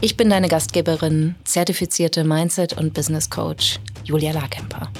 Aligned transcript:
Ich 0.00 0.16
bin 0.16 0.28
deine 0.28 0.48
Gastgeberin, 0.48 1.34
zertifizierte 1.44 2.24
Mindset- 2.24 2.76
und 2.76 2.92
Business 2.92 3.30
Coach 3.30 3.80
Julia 4.04 4.32
Larkemper. 4.32 4.90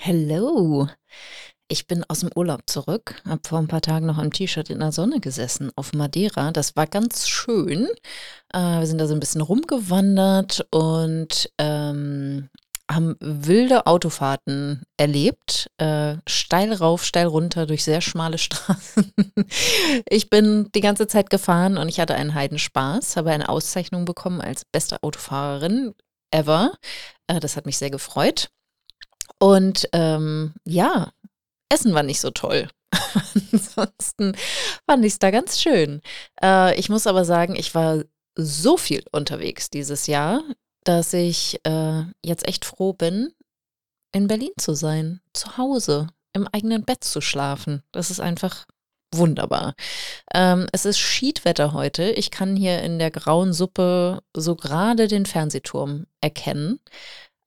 Hallo! 0.00 0.88
Ich 1.68 1.86
bin 1.86 2.04
aus 2.08 2.20
dem 2.20 2.30
Urlaub 2.34 2.62
zurück, 2.66 3.22
habe 3.26 3.40
vor 3.46 3.58
ein 3.58 3.68
paar 3.68 3.80
Tagen 3.80 4.04
noch 4.04 4.18
im 4.18 4.32
T-Shirt 4.32 4.68
in 4.68 4.80
der 4.80 4.92
Sonne 4.92 5.20
gesessen 5.20 5.70
auf 5.74 5.92
Madeira. 5.94 6.50
Das 6.52 6.76
war 6.76 6.86
ganz 6.86 7.28
schön. 7.28 7.88
Äh, 8.52 8.80
wir 8.80 8.86
sind 8.86 8.98
da 8.98 9.06
so 9.06 9.14
ein 9.14 9.20
bisschen 9.20 9.40
rumgewandert 9.40 10.66
und 10.70 11.50
ähm, 11.58 12.50
haben 12.94 13.16
wilde 13.20 13.86
Autofahrten 13.86 14.82
erlebt, 14.96 15.70
äh, 15.78 16.16
steil 16.26 16.72
rauf, 16.72 17.04
steil 17.04 17.26
runter 17.26 17.66
durch 17.66 17.84
sehr 17.84 18.00
schmale 18.00 18.38
Straßen. 18.38 19.12
ich 20.08 20.30
bin 20.30 20.70
die 20.74 20.80
ganze 20.80 21.06
Zeit 21.06 21.30
gefahren 21.30 21.78
und 21.78 21.88
ich 21.88 22.00
hatte 22.00 22.14
einen 22.14 22.34
Heidenspaß, 22.34 23.16
habe 23.16 23.30
eine 23.30 23.48
Auszeichnung 23.48 24.04
bekommen 24.04 24.40
als 24.40 24.64
beste 24.64 25.02
Autofahrerin 25.02 25.94
ever. 26.30 26.72
Äh, 27.26 27.40
das 27.40 27.56
hat 27.56 27.66
mich 27.66 27.78
sehr 27.78 27.90
gefreut. 27.90 28.50
Und 29.38 29.88
ähm, 29.92 30.54
ja, 30.64 31.10
Essen 31.68 31.94
war 31.94 32.02
nicht 32.02 32.20
so 32.20 32.30
toll. 32.30 32.68
Ansonsten 33.52 34.36
fand 34.86 35.04
ich 35.04 35.14
es 35.14 35.18
da 35.18 35.30
ganz 35.30 35.60
schön. 35.60 36.02
Äh, 36.42 36.78
ich 36.78 36.88
muss 36.88 37.06
aber 37.06 37.24
sagen, 37.24 37.56
ich 37.56 37.74
war 37.74 38.02
so 38.36 38.76
viel 38.76 39.02
unterwegs 39.12 39.70
dieses 39.70 40.06
Jahr 40.06 40.42
dass 40.84 41.12
ich 41.12 41.60
äh, 41.64 42.02
jetzt 42.24 42.46
echt 42.46 42.64
froh 42.64 42.92
bin, 42.92 43.32
in 44.12 44.26
Berlin 44.26 44.52
zu 44.58 44.74
sein, 44.74 45.20
zu 45.32 45.56
Hause, 45.56 46.08
im 46.32 46.48
eigenen 46.48 46.84
Bett 46.84 47.04
zu 47.04 47.20
schlafen. 47.20 47.82
Das 47.92 48.10
ist 48.10 48.20
einfach 48.20 48.66
wunderbar. 49.14 49.74
Ähm, 50.34 50.66
es 50.72 50.84
ist 50.84 50.98
Schiedwetter 50.98 51.72
heute. 51.72 52.10
Ich 52.12 52.30
kann 52.30 52.56
hier 52.56 52.82
in 52.82 52.98
der 52.98 53.10
grauen 53.10 53.52
Suppe 53.52 54.22
so 54.34 54.56
gerade 54.56 55.08
den 55.08 55.26
Fernsehturm 55.26 56.06
erkennen. 56.20 56.80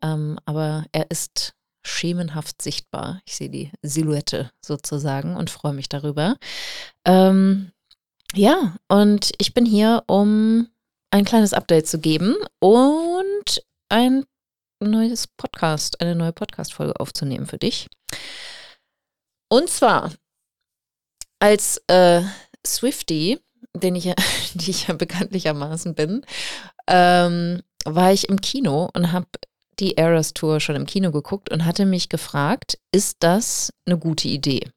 Ähm, 0.01 0.39
aber 0.45 0.85
er 0.91 1.09
ist 1.09 1.53
schemenhaft 1.83 2.61
sichtbar. 2.61 3.21
Ich 3.25 3.35
sehe 3.35 3.49
die 3.49 3.71
Silhouette 3.81 4.51
sozusagen 4.61 5.35
und 5.35 5.49
freue 5.49 5.73
mich 5.73 5.89
darüber. 5.89 6.37
Ähm, 7.05 7.71
ja, 8.33 8.75
und 8.87 9.31
ich 9.37 9.53
bin 9.53 9.65
hier, 9.65 10.03
um 10.07 10.67
ein 11.15 11.23
kleines 11.23 11.53
Update 11.53 11.87
zu 11.87 11.97
geben 11.97 12.35
und 12.59 13.63
ein 13.87 14.25
neues 14.81 15.27
Podcast, 15.27 16.01
eine 16.01 16.13
neue 16.13 16.33
Podcast-Folge 16.33 16.99
aufzunehmen 16.99 17.45
für 17.45 17.57
dich. 17.57 17.87
Und 19.47 19.69
zwar 19.69 20.11
als 21.39 21.81
äh, 21.87 22.21
Swifty, 22.67 23.39
den 23.73 23.95
ich 23.95 24.03
ja, 24.03 24.15
die 24.55 24.71
ich 24.71 24.89
ja 24.89 24.93
bekanntlichermaßen 24.93 25.95
bin, 25.95 26.25
ähm, 26.87 27.61
war 27.85 28.11
ich 28.11 28.27
im 28.27 28.41
Kino 28.41 28.89
und 28.93 29.13
habe 29.13 29.27
die 29.79 29.95
Eras 29.95 30.33
Tour 30.33 30.59
schon 30.59 30.75
im 30.75 30.85
Kino 30.85 31.11
geguckt 31.11 31.49
und 31.49 31.63
hatte 31.63 31.85
mich 31.85 32.09
gefragt, 32.09 32.77
ist 32.91 33.17
das 33.21 33.71
eine 33.85 33.97
gute 33.97 34.27
Idee? 34.27 34.69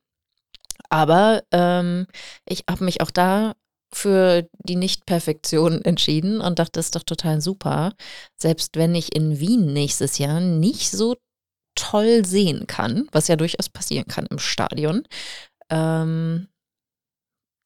Aber 0.88 1.42
ähm, 1.50 2.06
ich 2.46 2.62
habe 2.70 2.84
mich 2.84 3.00
auch 3.00 3.10
da 3.10 3.54
für 3.92 4.48
die 4.58 4.76
Nicht-Perfektion 4.76 5.82
entschieden 5.84 6.40
und 6.40 6.58
dachte, 6.58 6.72
das 6.74 6.86
ist 6.86 6.96
doch 6.96 7.02
total 7.02 7.40
super. 7.40 7.92
Selbst 8.36 8.76
wenn 8.76 8.94
ich 8.94 9.14
in 9.14 9.40
Wien 9.40 9.72
nächstes 9.72 10.18
Jahr 10.18 10.40
nicht 10.40 10.90
so 10.90 11.16
toll 11.74 12.24
sehen 12.24 12.66
kann, 12.66 13.08
was 13.12 13.28
ja 13.28 13.36
durchaus 13.36 13.68
passieren 13.68 14.06
kann 14.08 14.26
im 14.26 14.38
Stadion, 14.38 15.04
ähm, 15.70 16.48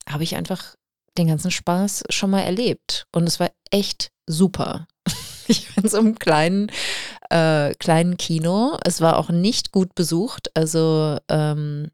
habe 0.09 0.25
ich 0.25 0.37
einfach 0.37 0.77
den 1.17 1.29
ganzen 1.29 1.51
Spaß 1.51 2.05
schon 2.11 2.31
mal 2.31 2.41
erlebt. 2.41 3.07
Und 3.13 3.27
es 3.27 3.41
war 3.41 3.51
echt 3.71 4.11
super. 4.27 4.87
Ich 5.49 5.75
bin 5.75 5.89
so 5.89 5.99
im 5.99 6.21
kleinen, 6.21 6.71
äh, 7.29 7.75
kleinen 7.75 8.17
Kino. 8.17 8.79
Es 8.85 9.01
war 9.01 9.19
auch 9.19 9.29
nicht 9.29 9.73
gut 9.73 9.93
besucht. 9.97 10.57
Also 10.57 11.19
ähm, 11.29 11.91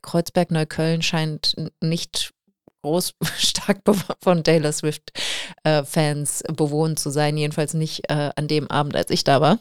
Kreuzberg-Neukölln 0.00 1.02
scheint 1.02 1.54
nicht 1.82 2.32
groß, 2.88 3.14
stark 3.38 3.82
von 4.22 4.44
Taylor 4.44 4.72
Swift-Fans 4.72 6.40
äh, 6.40 6.52
bewohnt 6.52 6.98
zu 6.98 7.10
sein, 7.10 7.36
jedenfalls 7.36 7.74
nicht 7.74 8.10
äh, 8.10 8.30
an 8.34 8.48
dem 8.48 8.70
Abend, 8.70 8.96
als 8.96 9.10
ich 9.10 9.24
da 9.24 9.40
war. 9.40 9.58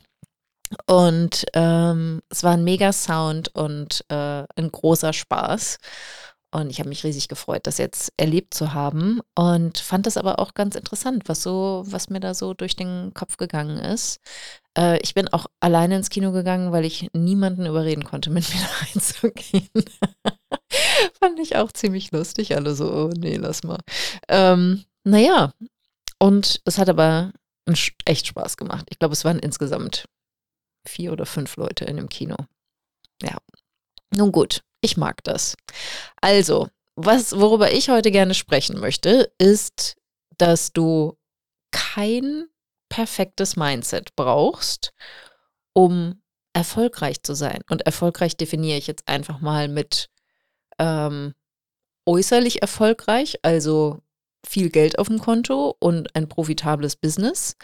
Und 0.86 1.46
ähm, 1.54 2.22
es 2.30 2.44
war 2.44 2.54
ein 2.54 2.64
mega 2.64 2.92
Sound 2.92 3.56
und 3.56 4.04
äh, 4.10 4.44
ein 4.56 4.72
großer 4.72 5.14
Spaß. 5.14 5.78
Und 6.52 6.70
ich 6.70 6.80
habe 6.80 6.90
mich 6.90 7.04
riesig 7.04 7.28
gefreut, 7.28 7.68
das 7.68 7.78
jetzt 7.78 8.14
erlebt 8.16 8.54
zu 8.54 8.74
haben 8.74 9.20
und 9.36 9.78
fand 9.78 10.06
das 10.06 10.16
aber 10.16 10.40
auch 10.40 10.54
ganz 10.54 10.76
interessant, 10.76 11.24
was 11.28 11.44
so, 11.44 11.84
was 11.86 12.10
mir 12.10 12.22
da 12.22 12.34
so 12.34 12.54
durch 12.54 12.76
den 12.78 13.14
Kopf 13.14 13.36
gegangen 13.36 13.78
ist. 13.78 14.22
Äh, 14.78 15.00
ich 15.02 15.14
bin 15.14 15.28
auch 15.28 15.48
alleine 15.60 15.98
ins 15.98 16.10
Kino 16.10 16.32
gegangen, 16.32 16.72
weil 16.72 16.86
ich 16.86 17.10
niemanden 17.14 17.66
überreden 17.66 18.06
konnte, 18.06 18.30
mit 18.32 18.48
mir 18.54 18.62
da 18.62 18.86
reinzugehen. 18.86 19.70
fand 21.20 21.40
ich 21.40 21.56
auch 21.56 21.72
ziemlich 21.72 22.12
lustig. 22.12 22.56
Alle 22.56 22.76
so, 22.76 22.92
oh 22.92 23.10
nee, 23.18 23.36
lass 23.36 23.64
mal. 23.64 23.80
Ähm, 24.28 24.86
naja, 25.04 25.54
und 26.20 26.62
es 26.66 26.78
hat 26.78 26.90
aber 26.90 27.32
echt 28.06 28.28
Spaß 28.28 28.58
gemacht. 28.58 28.88
Ich 28.90 29.00
glaube, 29.00 29.14
es 29.14 29.26
waren 29.26 29.40
insgesamt 29.40 30.06
vier 30.88 31.12
oder 31.12 31.26
fünf 31.26 31.56
Leute 31.58 31.86
in 31.86 31.98
dem 31.98 32.10
Kino. 32.10 32.38
Ja. 33.22 33.38
Nun 34.16 34.32
gut, 34.32 34.62
ich 34.82 34.98
mag 34.98 35.24
das. 35.24 35.56
Also, 36.22 36.70
was, 36.96 37.38
worüber 37.38 37.72
ich 37.72 37.90
heute 37.90 38.12
gerne 38.12 38.34
sprechen 38.34 38.80
möchte, 38.80 39.32
ist, 39.38 39.98
dass 40.38 40.72
du 40.72 41.18
kein 41.72 42.46
perfektes 42.90 43.56
Mindset 43.56 44.16
brauchst, 44.16 44.94
um 45.74 46.22
erfolgreich 46.54 47.22
zu 47.22 47.36
sein. 47.36 47.62
Und 47.70 47.86
erfolgreich 47.86 48.38
definiere 48.38 48.78
ich 48.78 48.88
jetzt 48.88 49.08
einfach 49.08 49.42
mal 49.42 49.68
mit 49.68 50.10
ähm, 50.80 51.34
äußerlich 52.06 52.62
erfolgreich, 52.62 53.40
also 53.42 54.02
viel 54.46 54.70
Geld 54.70 55.00
auf 55.00 55.08
dem 55.08 55.20
Konto 55.20 55.76
und 55.80 56.16
ein 56.16 56.30
profitables 56.30 56.96
Business 56.96 57.56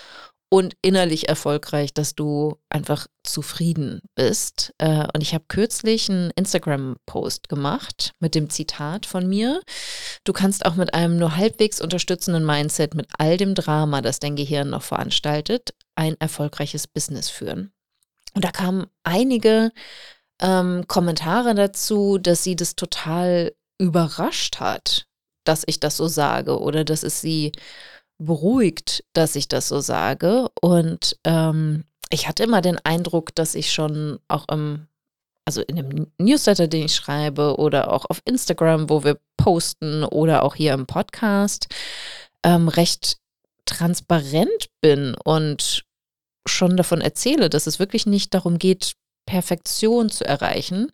und 0.53 0.75
innerlich 0.83 1.29
erfolgreich, 1.29 1.95
dass 1.95 2.13
du 2.13 2.59
einfach 2.69 3.07
zufrieden 3.23 4.01
bist. 4.13 4.71
Äh, 4.77 5.07
und 5.11 5.21
ich 5.21 5.33
habe 5.33 5.45
kürzlich 5.47 6.11
einen 6.11 6.29
Instagram-Post 6.35 7.49
gemacht 7.49 8.11
mit 8.19 8.35
dem 8.35 8.51
Zitat 8.51 9.07
von 9.07 9.27
mir. 9.27 9.61
Du 10.25 10.31
kannst 10.31 10.67
auch 10.67 10.75
mit 10.75 10.93
einem 10.93 11.17
nur 11.17 11.37
halbwegs 11.37 11.81
unterstützenden 11.81 12.45
Mindset, 12.45 12.93
mit 12.93 13.07
all 13.17 13.37
dem 13.37 13.55
Drama, 13.55 14.01
das 14.01 14.19
dein 14.19 14.35
Gehirn 14.35 14.69
noch 14.69 14.83
veranstaltet, 14.83 15.73
ein 15.95 16.15
erfolgreiches 16.19 16.85
Business 16.85 17.31
führen. 17.31 17.71
Und 18.35 18.45
da 18.45 18.51
kamen 18.51 18.85
einige 19.01 19.71
ähm, 20.43 20.85
Kommentare 20.87 21.55
dazu, 21.55 22.19
dass 22.19 22.43
sie 22.43 22.55
das 22.55 22.75
total 22.75 23.55
überrascht 23.79 24.59
hat, 24.59 25.07
dass 25.45 25.63
ich 25.65 25.79
das 25.79 25.97
so 25.97 26.07
sage 26.07 26.59
oder 26.59 26.83
dass 26.83 27.03
es 27.03 27.21
sie 27.21 27.53
beruhigt, 28.19 29.03
dass 29.13 29.35
ich 29.35 29.47
das 29.47 29.67
so 29.69 29.79
sage. 29.79 30.49
Und 30.61 31.17
ähm, 31.23 31.85
ich 32.09 32.27
hatte 32.27 32.43
immer 32.43 32.61
den 32.61 32.77
Eindruck, 32.83 33.33
dass 33.33 33.55
ich 33.55 33.71
schon 33.73 34.19
auch 34.27 34.45
im, 34.49 34.87
also 35.45 35.61
in 35.61 35.77
dem 35.77 36.11
Newsletter, 36.19 36.67
den 36.67 36.85
ich 36.85 36.95
schreibe, 36.95 37.57
oder 37.57 37.91
auch 37.91 38.05
auf 38.05 38.21
Instagram, 38.25 38.89
wo 38.89 39.03
wir 39.03 39.19
posten, 39.37 40.03
oder 40.03 40.43
auch 40.43 40.55
hier 40.55 40.73
im 40.73 40.85
Podcast, 40.85 41.67
ähm, 42.43 42.67
recht 42.67 43.17
transparent 43.65 44.69
bin 44.81 45.15
und 45.23 45.83
schon 46.45 46.75
davon 46.75 47.01
erzähle, 47.01 47.49
dass 47.49 47.67
es 47.67 47.79
wirklich 47.79 48.05
nicht 48.05 48.33
darum 48.33 48.59
geht, 48.59 48.93
Perfektion 49.25 50.09
zu 50.09 50.25
erreichen 50.25 50.91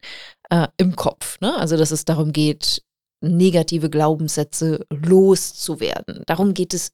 äh, 0.49 0.67
im 0.77 0.95
Kopf. 0.95 1.39
Ne? 1.41 1.55
Also, 1.55 1.77
dass 1.77 1.91
es 1.91 2.05
darum 2.05 2.33
geht, 2.33 2.83
negative 3.21 3.89
Glaubenssätze 3.89 4.85
loszuwerden. 4.89 6.23
Darum 6.25 6.53
geht 6.53 6.73
es 6.73 6.91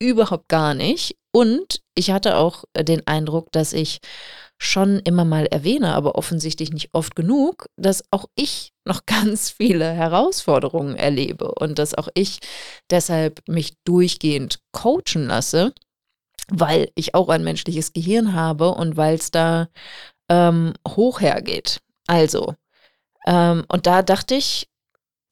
überhaupt 0.00 0.48
gar 0.48 0.74
nicht. 0.74 1.16
Und 1.32 1.82
ich 1.94 2.10
hatte 2.10 2.36
auch 2.36 2.64
den 2.76 3.06
Eindruck, 3.06 3.52
dass 3.52 3.72
ich 3.72 4.00
schon 4.60 4.98
immer 5.00 5.24
mal 5.24 5.46
erwähne, 5.46 5.94
aber 5.94 6.16
offensichtlich 6.16 6.72
nicht 6.72 6.90
oft 6.92 7.14
genug, 7.14 7.66
dass 7.76 8.02
auch 8.10 8.26
ich 8.34 8.72
noch 8.84 9.02
ganz 9.06 9.50
viele 9.50 9.90
Herausforderungen 9.92 10.96
erlebe 10.96 11.52
und 11.54 11.78
dass 11.78 11.94
auch 11.94 12.08
ich 12.14 12.40
deshalb 12.90 13.40
mich 13.48 13.74
durchgehend 13.84 14.60
coachen 14.72 15.26
lasse, 15.26 15.72
weil 16.48 16.90
ich 16.94 17.14
auch 17.14 17.28
ein 17.28 17.44
menschliches 17.44 17.92
Gehirn 17.92 18.32
habe 18.32 18.70
und 18.70 18.96
weil 18.96 19.16
es 19.16 19.30
da 19.30 19.68
ähm, 20.28 20.74
hoch 20.86 21.20
hergeht. 21.20 21.80
Also, 22.06 22.54
ähm, 23.26 23.64
und 23.68 23.86
da 23.86 24.02
dachte 24.02 24.34
ich, 24.34 24.68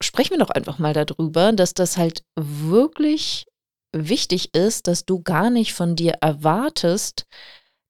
sprechen 0.01 0.31
wir 0.31 0.39
doch 0.39 0.49
einfach 0.49 0.79
mal 0.79 0.93
darüber, 0.93 1.51
dass 1.51 1.73
das 1.73 1.97
halt 1.97 2.23
wirklich 2.35 3.47
wichtig 3.91 4.53
ist, 4.53 4.87
dass 4.87 5.05
du 5.05 5.21
gar 5.21 5.49
nicht 5.49 5.73
von 5.73 5.95
dir 5.95 6.17
erwartest, 6.21 7.25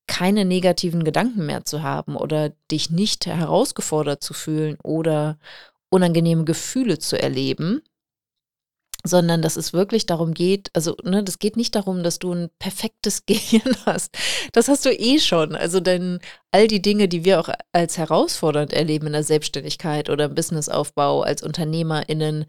keine 0.08 0.46
negativen 0.46 1.04
Gedanken 1.04 1.46
mehr 1.46 1.66
zu 1.66 1.84
haben 1.84 2.16
oder 2.16 2.54
dich 2.72 2.90
nicht 2.90 3.26
herausgefordert 3.26 4.24
zu 4.24 4.34
fühlen 4.34 4.78
oder 4.84 5.38
unangenehme 5.90 6.46
Gefühle 6.46 6.98
zu 6.98 7.22
erleben, 7.22 7.82
sondern 9.04 9.42
dass 9.42 9.56
es 9.56 9.74
wirklich 9.74 10.06
darum 10.06 10.34
geht, 10.34 10.70
also 10.74 10.96
ne, 11.04 11.24
das 11.24 11.40
geht 11.40 11.58
nicht 11.58 11.76
darum, 11.76 12.04
dass 12.04 12.20
du 12.20 12.34
ein 12.34 12.50
perfektes 12.60 13.26
Gehirn 13.26 13.76
hast. 13.86 14.18
Das 14.54 14.68
hast 14.68 14.86
du 14.86 14.92
eh 14.92 15.20
schon. 15.20 15.56
Also 15.56 15.80
denn 15.80 16.20
all 16.52 16.68
die 16.68 16.82
Dinge, 16.82 17.08
die 17.08 17.26
wir 17.26 17.40
auch 17.40 17.50
als 17.72 17.98
herausfordernd 17.98 18.74
erleben 18.74 19.08
in 19.08 19.14
der 19.14 19.24
Selbstständigkeit 19.24 20.10
oder 20.10 20.26
im 20.26 20.36
Businessaufbau 20.36 21.22
als 21.22 21.44
UnternehmerInnen, 21.44 22.46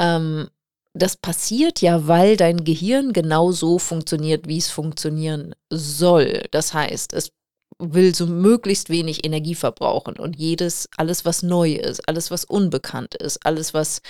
ähm, 0.00 0.48
das 0.94 1.16
passiert 1.16 1.82
ja, 1.82 2.08
weil 2.08 2.36
dein 2.36 2.64
Gehirn 2.64 3.12
genau 3.12 3.52
so 3.52 3.78
funktioniert, 3.78 4.48
wie 4.48 4.58
es 4.58 4.70
funktionieren 4.70 5.54
soll. 5.70 6.44
Das 6.52 6.72
heißt, 6.72 7.12
es 7.12 7.32
will 7.78 8.14
so 8.14 8.26
möglichst 8.26 8.88
wenig 8.88 9.24
Energie 9.24 9.54
verbrauchen 9.54 10.16
und 10.16 10.36
jedes, 10.36 10.88
alles 10.96 11.24
was 11.24 11.42
neu 11.42 11.72
ist, 11.74 12.08
alles 12.08 12.30
was 12.30 12.44
unbekannt 12.44 13.14
ist, 13.14 13.44
alles 13.44 13.74
was, 13.74 14.00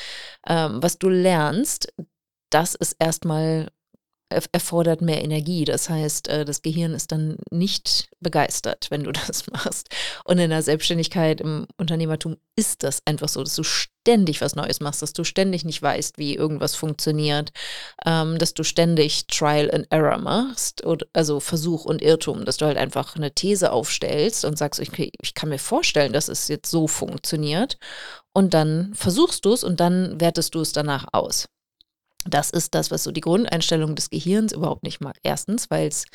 ähm, 0.46 0.82
was 0.82 0.98
du 0.98 1.08
lernst, 1.08 1.92
das 2.50 2.74
ist 2.74 2.96
erstmal 2.98 3.68
erfordert 4.28 5.02
mehr 5.02 5.22
Energie. 5.22 5.64
Das 5.64 5.88
heißt, 5.88 6.28
äh, 6.28 6.44
das 6.44 6.62
Gehirn 6.62 6.94
ist 6.94 7.12
dann 7.12 7.36
nicht 7.50 8.08
begeistert, 8.20 8.88
wenn 8.90 9.04
du 9.04 9.12
das 9.26 9.46
machst. 9.48 9.88
Und 10.24 10.38
in 10.38 10.50
der 10.50 10.62
Selbstständigkeit, 10.62 11.40
im 11.40 11.66
Unternehmertum 11.78 12.36
ist 12.56 12.82
das 12.82 13.02
einfach 13.04 13.28
so, 13.28 13.42
dass 13.42 13.54
du 13.54 13.62
ständig 13.62 14.40
was 14.40 14.56
Neues 14.56 14.80
machst, 14.80 15.02
dass 15.02 15.12
du 15.12 15.24
ständig 15.24 15.64
nicht 15.64 15.80
weißt, 15.80 16.18
wie 16.18 16.34
irgendwas 16.34 16.74
funktioniert, 16.74 17.52
ähm, 18.04 18.38
dass 18.38 18.54
du 18.54 18.64
ständig 18.64 19.26
Trial 19.26 19.70
and 19.72 19.86
Error 19.90 20.18
machst, 20.18 20.82
also 21.12 21.40
Versuch 21.40 21.84
und 21.84 22.02
Irrtum, 22.02 22.44
dass 22.44 22.56
du 22.56 22.66
halt 22.66 22.78
einfach 22.78 23.16
eine 23.16 23.32
These 23.32 23.72
aufstellst 23.72 24.44
und 24.44 24.58
sagst, 24.58 24.80
okay, 24.80 25.10
ich 25.20 25.34
kann 25.34 25.48
mir 25.48 25.58
vorstellen, 25.58 26.12
dass 26.12 26.28
es 26.28 26.48
jetzt 26.48 26.70
so 26.70 26.88
funktioniert. 26.88 27.78
Und 28.32 28.54
dann 28.54 28.92
versuchst 28.94 29.44
du 29.44 29.52
es 29.52 29.64
und 29.64 29.80
dann 29.80 30.20
wertest 30.20 30.54
du 30.54 30.60
es 30.60 30.72
danach 30.72 31.06
aus. 31.12 31.48
Das 32.28 32.50
ist 32.50 32.74
das, 32.74 32.90
was 32.90 33.04
so 33.04 33.12
die 33.12 33.20
Grundeinstellung 33.20 33.94
des 33.94 34.10
Gehirns 34.10 34.52
überhaupt 34.52 34.82
nicht 34.82 35.00
mag. 35.00 35.16
Erstens, 35.22 35.70
weil 35.70 35.88
es 35.88 36.06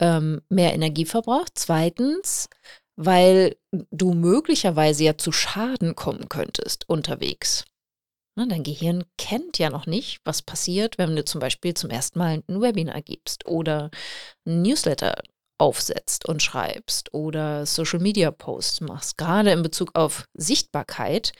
ähm, 0.00 0.42
mehr 0.48 0.74
Energie 0.74 1.06
verbraucht. 1.06 1.52
Zweitens, 1.54 2.48
weil 2.96 3.56
du 3.72 4.14
möglicherweise 4.14 5.04
ja 5.04 5.18
zu 5.18 5.32
Schaden 5.32 5.94
kommen 5.94 6.28
könntest 6.28 6.88
unterwegs. 6.88 7.64
Ne, 8.38 8.46
dein 8.48 8.64
Gehirn 8.64 9.04
kennt 9.16 9.58
ja 9.58 9.70
noch 9.70 9.86
nicht, 9.86 10.20
was 10.24 10.42
passiert, 10.42 10.98
wenn 10.98 11.16
du 11.16 11.24
zum 11.24 11.40
Beispiel 11.40 11.72
zum 11.72 11.88
ersten 11.88 12.18
Mal 12.18 12.42
ein 12.46 12.60
Webinar 12.60 13.00
gibst 13.00 13.46
oder 13.46 13.90
ein 14.46 14.60
Newsletter 14.60 15.22
aufsetzt 15.58 16.28
und 16.28 16.42
schreibst 16.42 17.14
oder 17.14 17.66
Social 17.66 18.00
Media 18.00 18.30
Posts 18.30 18.82
machst. 18.82 19.18
Gerade 19.18 19.52
in 19.52 19.62
Bezug 19.62 19.90
auf 19.94 20.26
Sichtbarkeit 20.34 21.32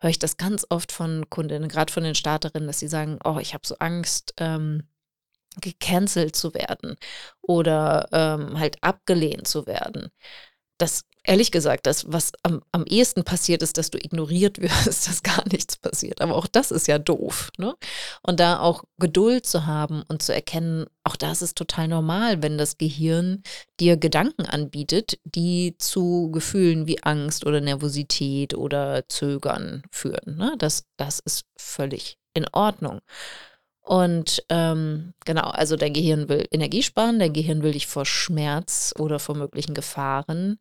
höre 0.00 0.10
ich 0.10 0.18
das 0.18 0.36
ganz 0.36 0.66
oft 0.68 0.92
von 0.92 1.28
Kundinnen, 1.30 1.68
gerade 1.68 1.92
von 1.92 2.04
den 2.04 2.14
Starterinnen, 2.14 2.66
dass 2.66 2.80
sie 2.80 2.88
sagen, 2.88 3.18
oh, 3.24 3.38
ich 3.40 3.54
habe 3.54 3.66
so 3.66 3.76
Angst, 3.78 4.34
ähm, 4.38 4.84
gecancelt 5.60 6.34
zu 6.34 6.54
werden 6.54 6.96
oder 7.42 8.08
ähm, 8.12 8.58
halt 8.58 8.82
abgelehnt 8.82 9.46
zu 9.46 9.66
werden. 9.66 10.08
Das 10.78 11.04
ehrlich 11.24 11.52
gesagt, 11.52 11.86
das, 11.86 12.10
was 12.12 12.32
am, 12.42 12.62
am 12.72 12.84
ehesten 12.84 13.24
passiert 13.24 13.62
ist, 13.62 13.78
dass 13.78 13.90
du 13.90 13.98
ignoriert 13.98 14.58
wirst, 14.60 15.08
dass 15.08 15.22
gar 15.22 15.44
nichts 15.48 15.76
passiert. 15.76 16.20
Aber 16.20 16.36
auch 16.36 16.46
das 16.46 16.70
ist 16.70 16.88
ja 16.88 16.98
doof. 16.98 17.50
Ne? 17.58 17.74
Und 18.22 18.40
da 18.40 18.60
auch 18.60 18.84
Geduld 18.98 19.46
zu 19.46 19.66
haben 19.66 20.02
und 20.08 20.22
zu 20.22 20.34
erkennen, 20.34 20.86
auch 21.04 21.16
das 21.16 21.42
ist 21.42 21.56
total 21.56 21.88
normal, 21.88 22.42
wenn 22.42 22.58
das 22.58 22.78
Gehirn 22.78 23.42
dir 23.80 23.96
Gedanken 23.96 24.46
anbietet, 24.46 25.18
die 25.24 25.76
zu 25.78 26.30
Gefühlen 26.32 26.86
wie 26.86 27.02
Angst 27.02 27.46
oder 27.46 27.60
Nervosität 27.60 28.54
oder 28.54 29.08
Zögern 29.08 29.82
führen. 29.90 30.36
Ne? 30.36 30.54
Das, 30.58 30.84
das 30.96 31.20
ist 31.20 31.44
völlig 31.56 32.18
in 32.34 32.46
Ordnung. 32.52 33.00
Und 33.84 34.44
ähm, 34.48 35.12
genau, 35.24 35.50
also 35.50 35.74
dein 35.74 35.92
Gehirn 35.92 36.28
will 36.28 36.46
Energie 36.52 36.84
sparen, 36.84 37.18
dein 37.18 37.32
Gehirn 37.32 37.64
will 37.64 37.72
dich 37.72 37.88
vor 37.88 38.06
Schmerz 38.06 38.94
oder 38.96 39.18
vor 39.18 39.34
möglichen 39.34 39.74
Gefahren 39.74 40.60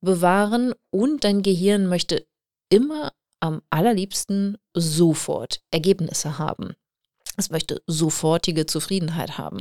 bewahren 0.00 0.74
und 0.90 1.24
dein 1.24 1.42
Gehirn 1.42 1.86
möchte 1.86 2.26
immer 2.70 3.12
am 3.40 3.62
allerliebsten 3.70 4.58
sofort 4.74 5.60
Ergebnisse 5.70 6.38
haben. 6.38 6.74
Es 7.36 7.50
möchte 7.50 7.82
sofortige 7.86 8.66
Zufriedenheit 8.66 9.38
haben. 9.38 9.60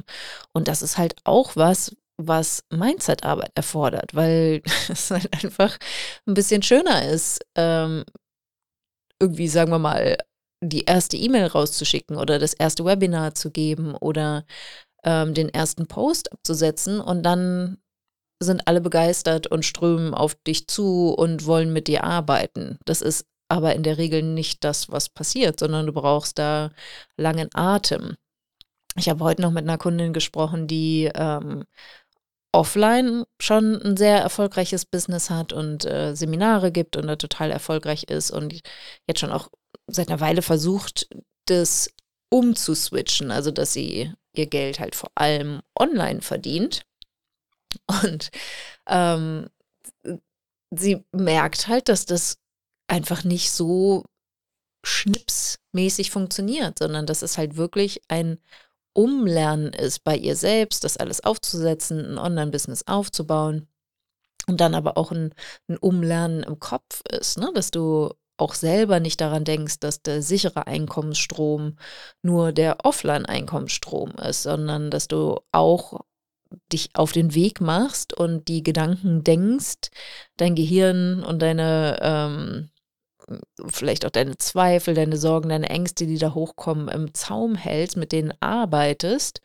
Und 0.51 0.67
das 0.67 0.81
ist 0.81 0.97
halt 0.97 1.15
auch 1.23 1.55
was, 1.55 1.95
was 2.17 2.63
Mindset-Arbeit 2.71 3.51
erfordert, 3.55 4.15
weil 4.15 4.63
es 4.89 5.11
halt 5.11 5.31
einfach 5.33 5.77
ein 6.25 6.33
bisschen 6.33 6.63
schöner 6.63 7.07
ist, 7.07 7.39
ähm, 7.55 8.03
irgendwie, 9.19 9.47
sagen 9.47 9.71
wir 9.71 9.79
mal, 9.79 10.17
die 10.63 10.85
erste 10.85 11.17
E-Mail 11.17 11.47
rauszuschicken 11.47 12.17
oder 12.17 12.39
das 12.39 12.53
erste 12.53 12.83
Webinar 12.83 13.35
zu 13.35 13.51
geben 13.51 13.95
oder 13.95 14.45
ähm, 15.03 15.33
den 15.35 15.49
ersten 15.49 15.87
Post 15.87 16.31
abzusetzen 16.31 16.99
und 16.99 17.23
dann 17.23 17.77
sind 18.39 18.67
alle 18.67 18.81
begeistert 18.81 19.47
und 19.47 19.65
strömen 19.65 20.13
auf 20.13 20.35
dich 20.35 20.67
zu 20.67 21.13
und 21.13 21.45
wollen 21.45 21.73
mit 21.73 21.87
dir 21.87 22.03
arbeiten. 22.03 22.77
Das 22.85 23.01
ist 23.01 23.25
aber 23.49 23.75
in 23.75 23.83
der 23.83 23.97
Regel 23.97 24.23
nicht 24.23 24.63
das, 24.63 24.89
was 24.89 25.09
passiert, 25.09 25.59
sondern 25.59 25.85
du 25.85 25.93
brauchst 25.93 26.37
da 26.37 26.71
langen 27.15 27.49
Atem. 27.53 28.15
Ich 28.95 29.09
habe 29.09 29.23
heute 29.23 29.41
noch 29.41 29.51
mit 29.51 29.63
einer 29.63 29.77
Kundin 29.77 30.11
gesprochen, 30.11 30.67
die 30.67 31.09
ähm, 31.13 31.65
offline 32.51 33.23
schon 33.39 33.81
ein 33.81 33.97
sehr 33.97 34.17
erfolgreiches 34.19 34.85
Business 34.85 35.29
hat 35.29 35.53
und 35.53 35.85
äh, 35.85 36.15
Seminare 36.15 36.71
gibt 36.71 36.97
und 36.97 37.07
da 37.07 37.15
total 37.15 37.51
erfolgreich 37.51 38.03
ist 38.03 38.31
und 38.31 38.61
jetzt 39.07 39.19
schon 39.19 39.31
auch 39.31 39.49
seit 39.87 40.09
einer 40.09 40.19
Weile 40.19 40.41
versucht, 40.41 41.07
das 41.45 41.89
umzuswitchen, 42.29 43.31
also 43.31 43.51
dass 43.51 43.73
sie 43.73 44.11
ihr 44.33 44.45
Geld 44.47 44.79
halt 44.79 44.95
vor 44.95 45.11
allem 45.15 45.61
online 45.79 46.21
verdient 46.21 46.85
und 48.03 48.29
ähm, 48.87 49.47
sie 50.71 51.05
merkt 51.11 51.67
halt, 51.67 51.89
dass 51.89 52.05
das 52.05 52.37
einfach 52.87 53.23
nicht 53.23 53.51
so 53.51 54.05
schnipsmäßig 54.83 56.11
funktioniert, 56.11 56.79
sondern 56.79 57.05
dass 57.05 57.21
es 57.21 57.37
halt 57.37 57.57
wirklich 57.57 58.01
ein 58.07 58.39
Umlernen 58.93 59.73
ist 59.73 60.03
bei 60.03 60.15
ihr 60.15 60.35
selbst, 60.35 60.83
das 60.83 60.97
alles 60.97 61.23
aufzusetzen, 61.23 62.03
ein 62.03 62.17
Online-Business 62.17 62.87
aufzubauen 62.87 63.67
und 64.47 64.61
dann 64.61 64.73
aber 64.73 64.97
auch 64.97 65.11
ein, 65.11 65.33
ein 65.67 65.77
Umlernen 65.77 66.43
im 66.43 66.59
Kopf 66.59 67.03
ist, 67.11 67.37
ne? 67.37 67.51
dass 67.53 67.69
du 67.69 68.11
auch 68.37 68.53
selber 68.53 68.99
nicht 68.99 69.19
daran 69.19 69.43
denkst, 69.43 69.79
dass 69.79 70.01
der 70.01 70.21
sichere 70.21 70.67
Einkommensstrom 70.67 71.77
nur 72.21 72.53
der 72.53 72.85
Offline-Einkommensstrom 72.85 74.11
ist, 74.11 74.43
sondern 74.43 74.89
dass 74.89 75.07
du 75.07 75.39
auch 75.51 76.01
dich 76.71 76.89
auf 76.93 77.11
den 77.11 77.33
Weg 77.35 77.61
machst 77.61 78.13
und 78.13 78.47
die 78.47 78.63
Gedanken 78.63 79.23
denkst, 79.23 79.89
dein 80.37 80.55
Gehirn 80.55 81.23
und 81.23 81.41
deine, 81.41 81.99
ähm, 82.01 82.69
vielleicht 83.65 84.05
auch 84.05 84.09
deine 84.09 84.37
Zweifel, 84.37 84.93
deine 84.93 85.17
Sorgen, 85.17 85.49
deine 85.49 85.69
Ängste, 85.69 86.07
die 86.07 86.17
da 86.17 86.33
hochkommen, 86.33 86.87
im 86.87 87.13
Zaum 87.13 87.55
hältst, 87.55 87.97
mit 87.97 88.11
denen 88.11 88.33
arbeitest 88.39 89.41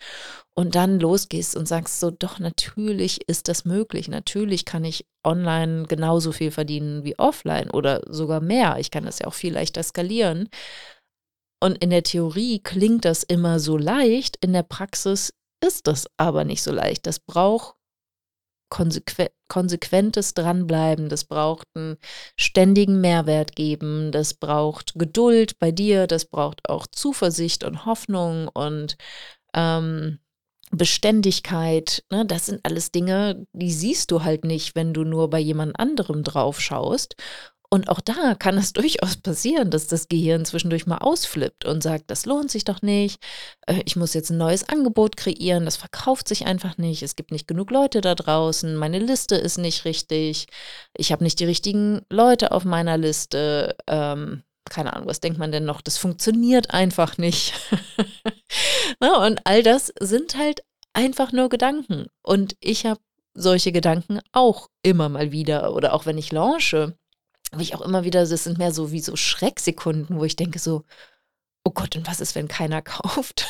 und 0.54 0.74
dann 0.74 1.00
losgehst 1.00 1.56
und 1.56 1.66
sagst 1.66 1.98
so, 1.98 2.10
doch 2.10 2.38
natürlich 2.38 3.28
ist 3.28 3.48
das 3.48 3.64
möglich. 3.64 4.08
Natürlich 4.08 4.64
kann 4.64 4.84
ich 4.84 5.06
online 5.24 5.84
genauso 5.84 6.32
viel 6.32 6.50
verdienen 6.50 7.04
wie 7.04 7.18
offline 7.18 7.70
oder 7.70 8.02
sogar 8.06 8.40
mehr. 8.40 8.76
Ich 8.78 8.90
kann 8.90 9.04
das 9.04 9.20
ja 9.20 9.26
auch 9.26 9.34
viel 9.34 9.54
leichter 9.54 9.82
skalieren. 9.82 10.48
Und 11.62 11.78
in 11.78 11.90
der 11.90 12.02
Theorie 12.02 12.58
klingt 12.58 13.04
das 13.04 13.22
immer 13.22 13.60
so 13.60 13.76
leicht, 13.76 14.36
in 14.40 14.52
der 14.52 14.64
Praxis 14.64 15.32
ist 15.62 15.86
das 15.86 16.06
aber 16.16 16.44
nicht 16.44 16.62
so 16.62 16.72
leicht. 16.72 17.06
Das 17.06 17.18
braucht 17.18 17.76
konsequ 18.70 19.28
konsequentes 19.48 20.32
Dranbleiben, 20.32 21.10
das 21.10 21.24
braucht 21.24 21.66
einen 21.74 21.98
ständigen 22.38 23.02
Mehrwert 23.02 23.54
geben, 23.54 24.10
das 24.12 24.32
braucht 24.32 24.94
Geduld 24.94 25.58
bei 25.58 25.70
dir, 25.70 26.06
das 26.06 26.24
braucht 26.24 26.70
auch 26.70 26.86
Zuversicht 26.86 27.64
und 27.64 27.84
Hoffnung 27.84 28.48
und 28.48 28.96
ähm, 29.52 30.20
Beständigkeit. 30.70 32.02
Ne? 32.10 32.24
Das 32.24 32.46
sind 32.46 32.60
alles 32.62 32.90
Dinge, 32.90 33.46
die 33.52 33.72
siehst 33.72 34.10
du 34.10 34.24
halt 34.24 34.44
nicht, 34.46 34.74
wenn 34.74 34.94
du 34.94 35.04
nur 35.04 35.28
bei 35.28 35.38
jemand 35.38 35.78
anderem 35.78 36.22
drauf 36.22 36.58
schaust. 36.58 37.14
Und 37.72 37.88
auch 37.88 38.02
da 38.02 38.34
kann 38.34 38.58
es 38.58 38.72
durchaus 38.74 39.16
passieren, 39.16 39.70
dass 39.70 39.86
das 39.86 40.08
Gehirn 40.08 40.44
zwischendurch 40.44 40.86
mal 40.86 40.98
ausflippt 40.98 41.64
und 41.64 41.82
sagt, 41.82 42.10
das 42.10 42.26
lohnt 42.26 42.50
sich 42.50 42.64
doch 42.64 42.82
nicht, 42.82 43.18
äh, 43.66 43.80
ich 43.86 43.96
muss 43.96 44.12
jetzt 44.12 44.28
ein 44.28 44.36
neues 44.36 44.68
Angebot 44.68 45.16
kreieren, 45.16 45.64
das 45.64 45.78
verkauft 45.78 46.28
sich 46.28 46.44
einfach 46.44 46.76
nicht, 46.76 47.02
es 47.02 47.16
gibt 47.16 47.32
nicht 47.32 47.48
genug 47.48 47.70
Leute 47.70 48.02
da 48.02 48.14
draußen, 48.14 48.76
meine 48.76 48.98
Liste 48.98 49.36
ist 49.36 49.56
nicht 49.56 49.86
richtig, 49.86 50.48
ich 50.94 51.12
habe 51.12 51.24
nicht 51.24 51.40
die 51.40 51.46
richtigen 51.46 52.02
Leute 52.10 52.52
auf 52.52 52.66
meiner 52.66 52.98
Liste. 52.98 53.74
Ähm, 53.86 54.42
keine 54.68 54.92
Ahnung, 54.92 55.08
was 55.08 55.20
denkt 55.20 55.38
man 55.38 55.50
denn 55.50 55.64
noch? 55.64 55.80
Das 55.80 55.96
funktioniert 55.96 56.72
einfach 56.72 57.16
nicht. 57.16 57.54
Na, 59.00 59.26
und 59.26 59.40
all 59.44 59.62
das 59.62 59.92
sind 59.98 60.36
halt 60.36 60.62
einfach 60.92 61.32
nur 61.32 61.48
Gedanken. 61.48 62.06
Und 62.22 62.54
ich 62.60 62.84
habe 62.84 63.00
solche 63.34 63.72
Gedanken 63.72 64.20
auch 64.32 64.68
immer 64.82 65.08
mal 65.08 65.32
wieder. 65.32 65.74
Oder 65.74 65.94
auch 65.94 66.06
wenn 66.06 66.18
ich 66.18 66.32
launche, 66.32 66.94
habe 67.52 67.62
ich 67.62 67.74
auch 67.74 67.82
immer 67.82 68.04
wieder, 68.04 68.26
das 68.26 68.44
sind 68.44 68.58
mehr 68.58 68.72
so 68.72 68.92
wie 68.92 69.00
so 69.00 69.16
Schrecksekunden, 69.16 70.18
wo 70.18 70.24
ich 70.24 70.36
denke 70.36 70.58
so, 70.58 70.84
oh 71.64 71.70
Gott, 71.70 71.96
und 71.96 72.06
was 72.06 72.20
ist, 72.20 72.34
wenn 72.34 72.48
keiner 72.48 72.82
kauft? 72.82 73.46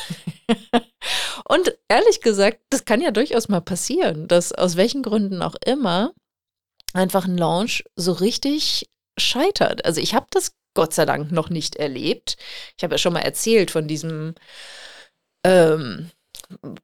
und 1.45 1.77
ehrlich 1.87 2.21
gesagt, 2.21 2.59
das 2.69 2.85
kann 2.85 3.01
ja 3.01 3.11
durchaus 3.11 3.47
mal 3.49 3.61
passieren, 3.61 4.27
dass 4.27 4.51
aus 4.51 4.75
welchen 4.75 5.03
Gründen 5.03 5.41
auch 5.41 5.55
immer 5.65 6.13
einfach 6.93 7.25
ein 7.25 7.37
Launch 7.37 7.83
so 7.95 8.11
richtig 8.11 8.89
scheitert. 9.17 9.85
Also 9.85 10.01
ich 10.01 10.13
habe 10.13 10.27
das 10.31 10.53
Gott 10.75 10.93
sei 10.93 11.05
Dank 11.05 11.31
noch 11.31 11.49
nicht 11.49 11.75
erlebt. 11.75 12.35
Ich 12.77 12.83
habe 12.83 12.95
ja 12.95 12.97
schon 12.97 13.13
mal 13.13 13.19
erzählt 13.19 13.71
von 13.71 13.87
diesem 13.87 14.33
ähm, 15.45 16.09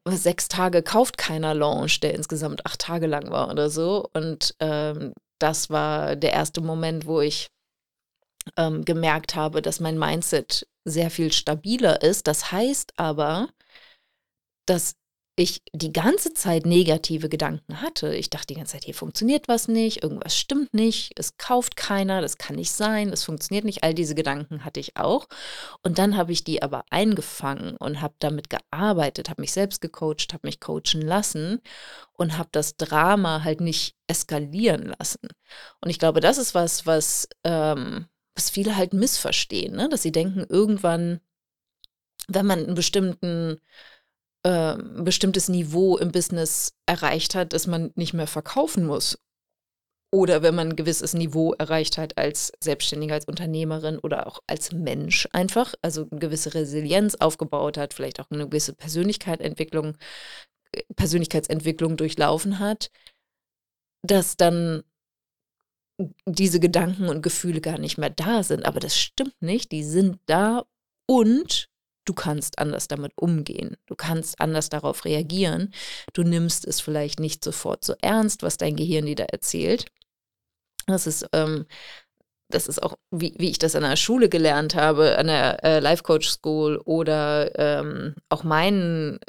sechs 0.05 0.47
Tage 0.47 0.83
kauft 0.83 1.17
keiner 1.17 1.53
Launch, 1.53 1.99
der 1.99 2.13
insgesamt 2.13 2.65
acht 2.65 2.81
Tage 2.81 3.07
lang 3.07 3.31
war 3.31 3.49
oder 3.49 3.69
so. 3.69 4.07
Und 4.13 4.55
ähm, 4.59 5.13
das 5.39 5.69
war 5.69 6.15
der 6.15 6.33
erste 6.33 6.61
Moment, 6.61 7.05
wo 7.05 7.21
ich 7.21 7.49
ähm, 8.57 8.85
gemerkt 8.85 9.35
habe, 9.35 9.61
dass 9.61 9.79
mein 9.79 9.97
Mindset 9.97 10.67
sehr 10.85 11.11
viel 11.11 11.31
stabiler 11.31 12.01
ist. 12.01 12.27
Das 12.27 12.51
heißt 12.51 12.93
aber, 12.97 13.49
dass 14.65 14.95
ich 15.39 15.61
die 15.73 15.93
ganze 15.93 16.33
Zeit 16.33 16.65
negative 16.65 17.29
Gedanken 17.29 17.81
hatte. 17.81 18.13
Ich 18.13 18.29
dachte 18.29 18.47
die 18.47 18.55
ganze 18.55 18.73
Zeit, 18.73 18.83
hier 18.83 18.93
funktioniert 18.93 19.47
was 19.47 19.69
nicht, 19.69 20.03
irgendwas 20.03 20.37
stimmt 20.37 20.73
nicht, 20.73 21.13
es 21.17 21.37
kauft 21.37 21.77
keiner, 21.77 22.21
das 22.21 22.37
kann 22.37 22.57
nicht 22.57 22.71
sein, 22.71 23.09
es 23.09 23.23
funktioniert 23.23 23.63
nicht. 23.63 23.81
All 23.81 23.93
diese 23.93 24.15
Gedanken 24.15 24.65
hatte 24.65 24.81
ich 24.81 24.97
auch. 24.97 25.27
Und 25.81 25.97
dann 25.97 26.17
habe 26.17 26.33
ich 26.33 26.43
die 26.43 26.61
aber 26.61 26.83
eingefangen 26.89 27.77
und 27.77 28.01
habe 28.01 28.15
damit 28.19 28.49
gearbeitet, 28.49 29.29
habe 29.29 29.41
mich 29.41 29.53
selbst 29.53 29.79
gecoacht, 29.79 30.33
habe 30.33 30.45
mich 30.45 30.59
coachen 30.59 31.01
lassen 31.01 31.61
und 32.13 32.37
habe 32.37 32.49
das 32.51 32.75
Drama 32.75 33.43
halt 33.45 33.61
nicht 33.61 33.95
eskalieren 34.07 34.93
lassen. 34.99 35.21
Und 35.79 35.89
ich 35.89 35.99
glaube, 35.99 36.19
das 36.19 36.37
ist 36.37 36.53
was, 36.53 36.85
was, 36.85 37.29
ähm, 37.45 38.07
was 38.35 38.49
viele 38.49 38.75
halt 38.75 38.93
missverstehen, 38.93 39.73
ne? 39.73 39.87
dass 39.87 40.01
sie 40.01 40.11
denken, 40.11 40.45
irgendwann, 40.49 41.21
wenn 42.27 42.45
man 42.45 42.59
einen 42.59 42.75
bestimmten 42.75 43.61
äh, 44.43 44.77
bestimmtes 45.03 45.49
Niveau 45.49 45.97
im 45.97 46.11
Business 46.11 46.73
erreicht 46.85 47.35
hat, 47.35 47.53
dass 47.53 47.67
man 47.67 47.91
nicht 47.95 48.13
mehr 48.13 48.27
verkaufen 48.27 48.85
muss. 48.85 49.17
Oder 50.11 50.41
wenn 50.41 50.55
man 50.55 50.69
ein 50.69 50.75
gewisses 50.75 51.13
Niveau 51.13 51.53
erreicht 51.53 51.99
hat 51.99 52.17
als 52.17 52.51
Selbstständige, 52.59 53.13
als 53.13 53.25
Unternehmerin 53.25 53.99
oder 53.99 54.25
auch 54.25 54.39
als 54.47 54.71
Mensch 54.71 55.27
einfach, 55.33 55.75
also 55.83 56.07
eine 56.09 56.19
gewisse 56.19 56.55
Resilienz 56.55 57.15
aufgebaut 57.15 57.77
hat, 57.77 57.93
vielleicht 57.93 58.19
auch 58.19 58.31
eine 58.31 58.47
gewisse 58.47 58.73
Persönlichkeitsentwicklung, 58.73 59.97
Persönlichkeitsentwicklung 60.95 61.95
durchlaufen 61.95 62.57
hat, 62.57 62.89
dass 64.01 64.35
dann 64.35 64.83
diese 66.25 66.59
Gedanken 66.59 67.07
und 67.09 67.21
Gefühle 67.21 67.61
gar 67.61 67.77
nicht 67.77 67.97
mehr 67.99 68.09
da 68.09 68.41
sind. 68.41 68.65
Aber 68.65 68.79
das 68.79 68.97
stimmt 68.97 69.39
nicht, 69.41 69.71
die 69.71 69.83
sind 69.83 70.19
da 70.25 70.65
und 71.07 71.68
du 72.09 72.13
kannst 72.15 72.57
anders 72.57 72.87
damit 72.87 73.13
umgehen. 73.15 73.77
Du 73.85 73.95
kannst 73.95 74.41
anders 74.41 74.69
darauf 74.69 75.05
reagieren. 75.05 75.71
Du 76.13 76.23
nimmst 76.23 76.65
es 76.65 76.81
vielleicht 76.81 77.19
nicht 77.19 77.43
sofort 77.43 77.85
so 77.85 77.93
ernst, 78.01 78.41
was 78.41 78.57
dein 78.57 78.75
Gehirn 78.75 79.05
dir 79.05 79.15
da 79.15 79.25
erzählt. 79.25 79.85
Das 80.87 81.05
ist, 81.05 81.27
ähm, 81.33 81.67
das 82.49 82.67
ist 82.67 82.81
auch, 82.81 82.97
wie, 83.11 83.35
wie 83.37 83.51
ich 83.51 83.59
das 83.59 83.75
an 83.75 83.83
der 83.83 83.95
Schule 83.95 84.27
gelernt 84.27 84.73
habe, 84.73 85.19
an 85.19 85.27
der 85.27 85.63
äh, 85.63 85.79
Life 85.79 86.01
Coach 86.01 86.27
School 86.29 86.77
oder 86.83 87.51
ähm, 87.59 88.15
auch 88.29 88.43
meinen 88.43 89.19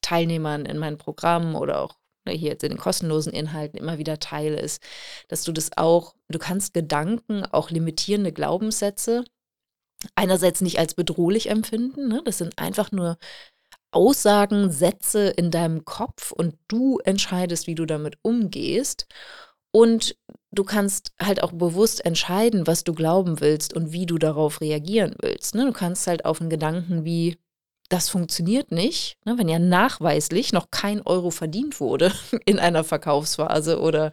Teilnehmern 0.00 0.64
in 0.64 0.78
meinen 0.78 0.96
Programmen 0.96 1.54
oder 1.54 1.82
auch 1.82 1.98
ne, 2.24 2.32
hier 2.32 2.52
jetzt 2.52 2.64
in 2.64 2.70
den 2.70 2.78
kostenlosen 2.78 3.34
Inhalten 3.34 3.78
immer 3.78 3.98
wieder 3.98 4.18
teile, 4.18 4.58
ist, 4.58 4.82
dass 5.28 5.44
du 5.44 5.52
das 5.52 5.76
auch, 5.76 6.14
du 6.28 6.38
kannst 6.38 6.72
Gedanken, 6.72 7.44
auch 7.44 7.68
limitierende 7.68 8.32
Glaubenssätze 8.32 9.24
einerseits 10.14 10.60
nicht 10.60 10.78
als 10.78 10.94
bedrohlich 10.94 11.50
empfinden. 11.50 12.08
Ne? 12.08 12.22
Das 12.24 12.38
sind 12.38 12.58
einfach 12.58 12.92
nur 12.92 13.18
Aussagen, 13.90 14.70
Sätze 14.70 15.28
in 15.28 15.50
deinem 15.50 15.84
Kopf 15.84 16.32
und 16.32 16.56
du 16.68 16.98
entscheidest, 17.04 17.66
wie 17.66 17.74
du 17.74 17.84
damit 17.86 18.16
umgehst. 18.22 19.06
Und 19.70 20.16
du 20.50 20.64
kannst 20.64 21.12
halt 21.20 21.42
auch 21.42 21.52
bewusst 21.52 22.04
entscheiden, 22.04 22.66
was 22.66 22.84
du 22.84 22.94
glauben 22.94 23.40
willst 23.40 23.74
und 23.74 23.92
wie 23.92 24.06
du 24.06 24.18
darauf 24.18 24.60
reagieren 24.60 25.14
willst. 25.20 25.54
Ne? 25.54 25.64
Du 25.66 25.72
kannst 25.72 26.06
halt 26.06 26.24
auf 26.24 26.40
einen 26.40 26.50
Gedanken 26.50 27.04
wie, 27.04 27.38
das 27.92 28.08
funktioniert 28.08 28.72
nicht, 28.72 29.18
ne? 29.26 29.36
wenn 29.36 29.50
ja 29.50 29.58
nachweislich 29.58 30.54
noch 30.54 30.70
kein 30.70 31.02
Euro 31.02 31.30
verdient 31.30 31.78
wurde 31.78 32.10
in 32.46 32.58
einer 32.58 32.84
Verkaufsphase 32.84 33.80
oder 33.80 34.12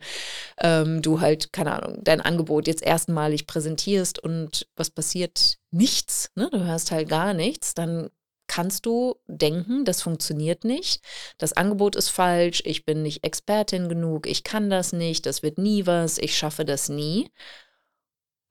ähm, 0.59 1.01
du 1.01 1.21
halt, 1.21 1.53
keine 1.53 1.71
Ahnung, 1.81 1.99
dein 2.03 2.19
Angebot 2.19 2.67
jetzt 2.67 2.83
erstmalig 2.83 3.47
präsentierst 3.47 4.19
und 4.19 4.67
was 4.75 4.89
passiert? 4.89 5.59
Nichts, 5.71 6.29
ne? 6.35 6.49
du 6.51 6.65
hörst 6.65 6.91
halt 6.91 7.07
gar 7.07 7.33
nichts, 7.33 7.73
dann 7.73 8.09
kannst 8.47 8.85
du 8.85 9.15
denken, 9.27 9.85
das 9.85 10.01
funktioniert 10.01 10.65
nicht, 10.65 11.01
das 11.37 11.53
Angebot 11.53 11.95
ist 11.95 12.09
falsch, 12.09 12.61
ich 12.65 12.83
bin 12.83 13.03
nicht 13.03 13.23
Expertin 13.23 13.87
genug, 13.87 14.27
ich 14.27 14.43
kann 14.43 14.69
das 14.69 14.91
nicht, 14.91 15.25
das 15.25 15.41
wird 15.41 15.57
nie 15.57 15.85
was, 15.85 16.17
ich 16.17 16.37
schaffe 16.37 16.65
das 16.65 16.89
nie. 16.89 17.29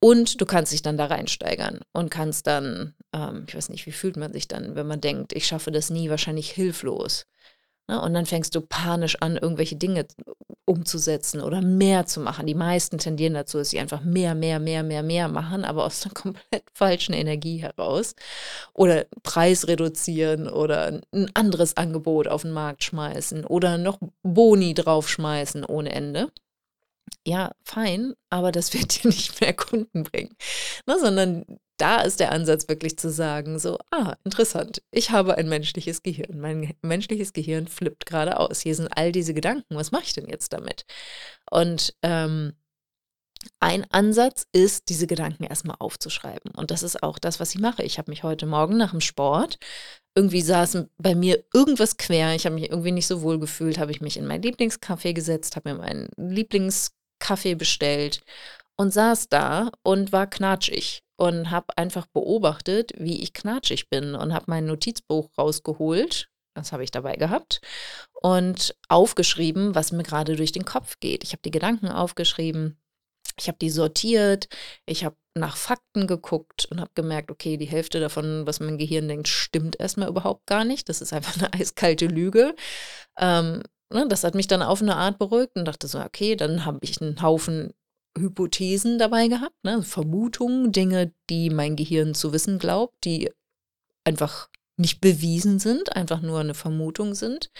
Und 0.01 0.41
du 0.41 0.47
kannst 0.47 0.73
dich 0.73 0.83
dann 0.83 0.97
da 0.97 1.07
reinsteigern 1.07 1.81
und 1.93 2.11
kannst 2.11 2.47
dann, 2.47 2.95
ähm, 3.13 3.45
ich 3.49 3.57
weiß 3.57 3.69
nicht, 3.71 3.87
wie 3.87 3.93
fühlt 3.93 4.17
man 4.17 4.33
sich 4.33 4.47
dann, 4.47 4.77
wenn 4.77 4.87
man 4.87 5.01
denkt, 5.01 5.33
ich 5.33 5.47
schaffe 5.47 5.73
das 5.73 5.91
nie, 5.91 6.09
wahrscheinlich 6.09 6.51
hilflos. 6.51 7.27
Ne? 7.89 8.01
Und 8.01 8.15
dann 8.15 8.27
fängst 8.27 8.55
du 8.55 8.61
panisch 8.61 9.17
an, 9.21 9.37
irgendwelche 9.37 9.77
Dinge 9.77 10.07
umzusetzen 10.67 11.41
oder 11.41 11.63
mehr 11.63 12.07
zu 12.07 12.21
machen. 12.21 12.47
Die 12.47 12.55
meisten 12.55 12.99
tendieren 12.99 13.35
dazu, 13.35 13.59
dass 13.59 13.71
sie 13.71 13.81
einfach 13.81 14.03
mehr, 14.03 14.35
mehr, 14.35 14.61
mehr, 14.61 14.83
mehr, 14.83 15.03
mehr 15.03 15.29
machen, 15.29 15.65
aber 15.65 15.85
aus 15.85 16.05
einer 16.05 16.15
komplett 16.15 16.65
falschen 16.73 17.15
Energie 17.15 17.59
heraus. 17.63 18.15
Oder 18.75 19.07
Preis 19.23 19.67
reduzieren 19.67 20.49
oder 20.49 21.01
ein 21.13 21.31
anderes 21.35 21.77
Angebot 21.77 22.29
auf 22.29 22.43
den 22.43 22.53
Markt 22.53 22.85
schmeißen 22.85 23.45
oder 23.47 23.79
noch 23.79 23.99
Boni 24.23 24.75
draufschmeißen 24.75 25.65
ohne 25.65 25.91
Ende 25.91 26.31
ja, 27.27 27.53
fein, 27.65 28.15
aber 28.31 28.53
das 28.53 28.73
wird 28.75 29.03
dir 29.03 29.09
nicht 29.11 29.41
mehr 29.41 29.55
Kunden 29.55 30.05
bringen. 30.05 30.35
Ne, 30.87 30.99
sondern 30.99 31.45
da 31.79 32.01
ist 32.01 32.21
der 32.21 32.33
Ansatz 32.33 32.69
wirklich 32.69 32.99
zu 32.99 33.11
sagen, 33.11 33.59
so, 33.59 33.79
ah, 33.91 34.17
interessant, 34.25 34.83
ich 34.91 35.11
habe 35.11 35.37
ein 35.37 35.49
menschliches 35.49 36.03
Gehirn. 36.03 36.41
Mein 36.41 36.75
menschliches 36.83 37.33
Gehirn 37.33 37.69
flippt 37.69 38.05
gerade 38.07 38.39
aus. 38.39 38.61
Hier 38.61 38.75
sind 38.75 38.89
all 38.97 39.13
diese 39.13 39.33
Gedanken. 39.33 39.77
Was 39.77 39.93
mache 39.93 40.05
ich 40.05 40.13
denn 40.13 40.29
jetzt 40.29 40.53
damit? 40.53 40.85
Und 41.51 41.95
ähm, 42.03 42.55
ein 43.61 43.87
Ansatz 43.91 44.47
ist, 44.53 44.89
diese 44.89 45.07
Gedanken 45.07 45.45
erstmal 45.45 45.77
aufzuschreiben. 45.79 46.53
Und 46.57 46.71
das 46.71 46.83
ist 46.83 47.03
auch 47.03 47.19
das, 47.19 47.39
was 47.41 47.55
ich 47.55 47.61
mache. 47.61 47.83
Ich 47.83 47.99
habe 47.99 48.11
mich 48.11 48.23
heute 48.23 48.47
Morgen 48.47 48.77
nach 48.77 48.91
dem 48.91 49.01
Sport, 49.01 49.59
irgendwie 50.15 50.43
saß 50.43 50.87
bei 50.99 51.15
mir 51.15 51.45
irgendwas 51.55 51.97
quer, 51.97 52.35
ich 52.35 52.45
habe 52.45 52.57
mich 52.57 52.71
irgendwie 52.71 52.93
nicht 52.93 53.07
so 53.07 53.23
wohl 53.23 53.39
gefühlt, 53.39 53.79
habe 53.79 53.93
ich 53.93 54.01
mich 54.01 54.17
in 54.17 54.27
mein 54.27 54.43
Lieblingscafé 54.43 55.13
gesetzt, 55.13 55.55
habe 55.55 55.73
mir 55.73 55.79
meinen 55.79 56.09
Lieblings 56.17 56.98
Kaffee 57.19 57.55
bestellt 57.55 58.21
und 58.77 58.93
saß 58.93 59.29
da 59.29 59.71
und 59.83 60.13
war 60.13 60.27
knatschig 60.27 61.03
und 61.17 61.51
habe 61.51 61.77
einfach 61.77 62.07
beobachtet, 62.07 62.93
wie 62.97 63.23
ich 63.23 63.33
knatschig 63.33 63.91
bin 63.91 64.15
und 64.15 64.33
habe 64.33 64.47
mein 64.49 64.67
Notizbuch 64.67 65.31
rausgeholt, 65.37 66.31
das 66.55 66.73
habe 66.73 66.85
ich 66.85 66.91
dabei 66.91 67.17
gehabt, 67.17 67.61
und 68.23 68.75
aufgeschrieben, 68.89 69.75
was 69.75 69.93
mir 69.93 70.05
gerade 70.05 70.37
durch 70.37 70.53
den 70.53 70.65
Kopf 70.65 70.99
geht. 71.01 71.25
Ich 71.25 71.33
habe 71.33 71.43
die 71.45 71.51
Gedanken 71.51 71.89
aufgeschrieben, 71.89 72.79
ich 73.39 73.49
habe 73.49 73.59
die 73.59 73.71
sortiert, 73.71 74.49
ich 74.87 75.05
habe 75.05 75.17
nach 75.35 75.57
Fakten 75.57 76.07
geguckt 76.07 76.67
und 76.67 76.81
habe 76.81 76.91
gemerkt, 76.95 77.31
okay, 77.31 77.57
die 77.57 77.67
Hälfte 77.67 78.01
davon, 78.01 78.47
was 78.47 78.61
mein 78.61 78.79
Gehirn 78.79 79.09
denkt, 79.09 79.29
stimmt 79.29 79.79
erstmal 79.79 80.09
überhaupt 80.09 80.47
gar 80.47 80.65
nicht. 80.65 80.89
Das 80.89 81.01
ist 81.01 81.13
einfach 81.13 81.37
eine 81.37 81.53
eiskalte 81.61 82.07
Lüge. 82.07 82.55
Ähm, 83.19 83.63
ne, 83.93 84.07
das 84.09 84.25
hat 84.25 84.35
mich 84.35 84.47
dann 84.47 84.63
auf 84.63 84.83
eine 84.83 84.97
Art 84.97 85.19
beruhigt 85.19 85.57
und 85.57 85.65
dachte 85.65 85.89
so, 85.89 86.01
okay, 86.01 86.37
dann 86.37 86.65
habe 86.65 86.79
ich 86.83 87.01
einen 87.01 87.23
Haufen 87.23 87.73
Hypothesen 88.17 88.99
dabei 88.99 89.29
gehabt, 89.29 89.57
ne, 89.63 89.83
Vermutungen, 89.83 90.73
Dinge, 90.73 91.13
die 91.31 91.51
mein 91.51 91.77
Gehirn 91.77 92.15
zu 92.15 92.33
wissen 92.33 92.59
glaubt, 92.59 92.95
die 93.05 93.31
einfach 94.05 94.49
nicht 94.77 95.01
bewiesen 95.01 95.59
sind, 95.59 95.95
einfach 95.95 96.21
nur 96.21 96.41
eine 96.41 96.55
Vermutung 96.55 97.15
sind. 97.15 97.51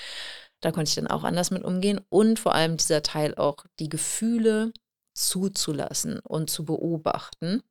Da 0.61 0.73
konnte 0.73 0.89
ich 0.89 0.95
dann 0.95 1.07
auch 1.07 1.25
anders 1.25 1.51
mit 1.51 1.65
umgehen. 1.65 2.01
Und 2.09 2.39
vor 2.39 2.55
allem 2.55 2.77
dieser 2.77 3.03
Teil 3.03 3.35
auch 3.35 3.65
die 3.79 3.89
Gefühle 3.89 4.73
zuzulassen 5.15 6.21
und 6.21 6.51
zu 6.51 6.65
beobachten. 6.65 7.63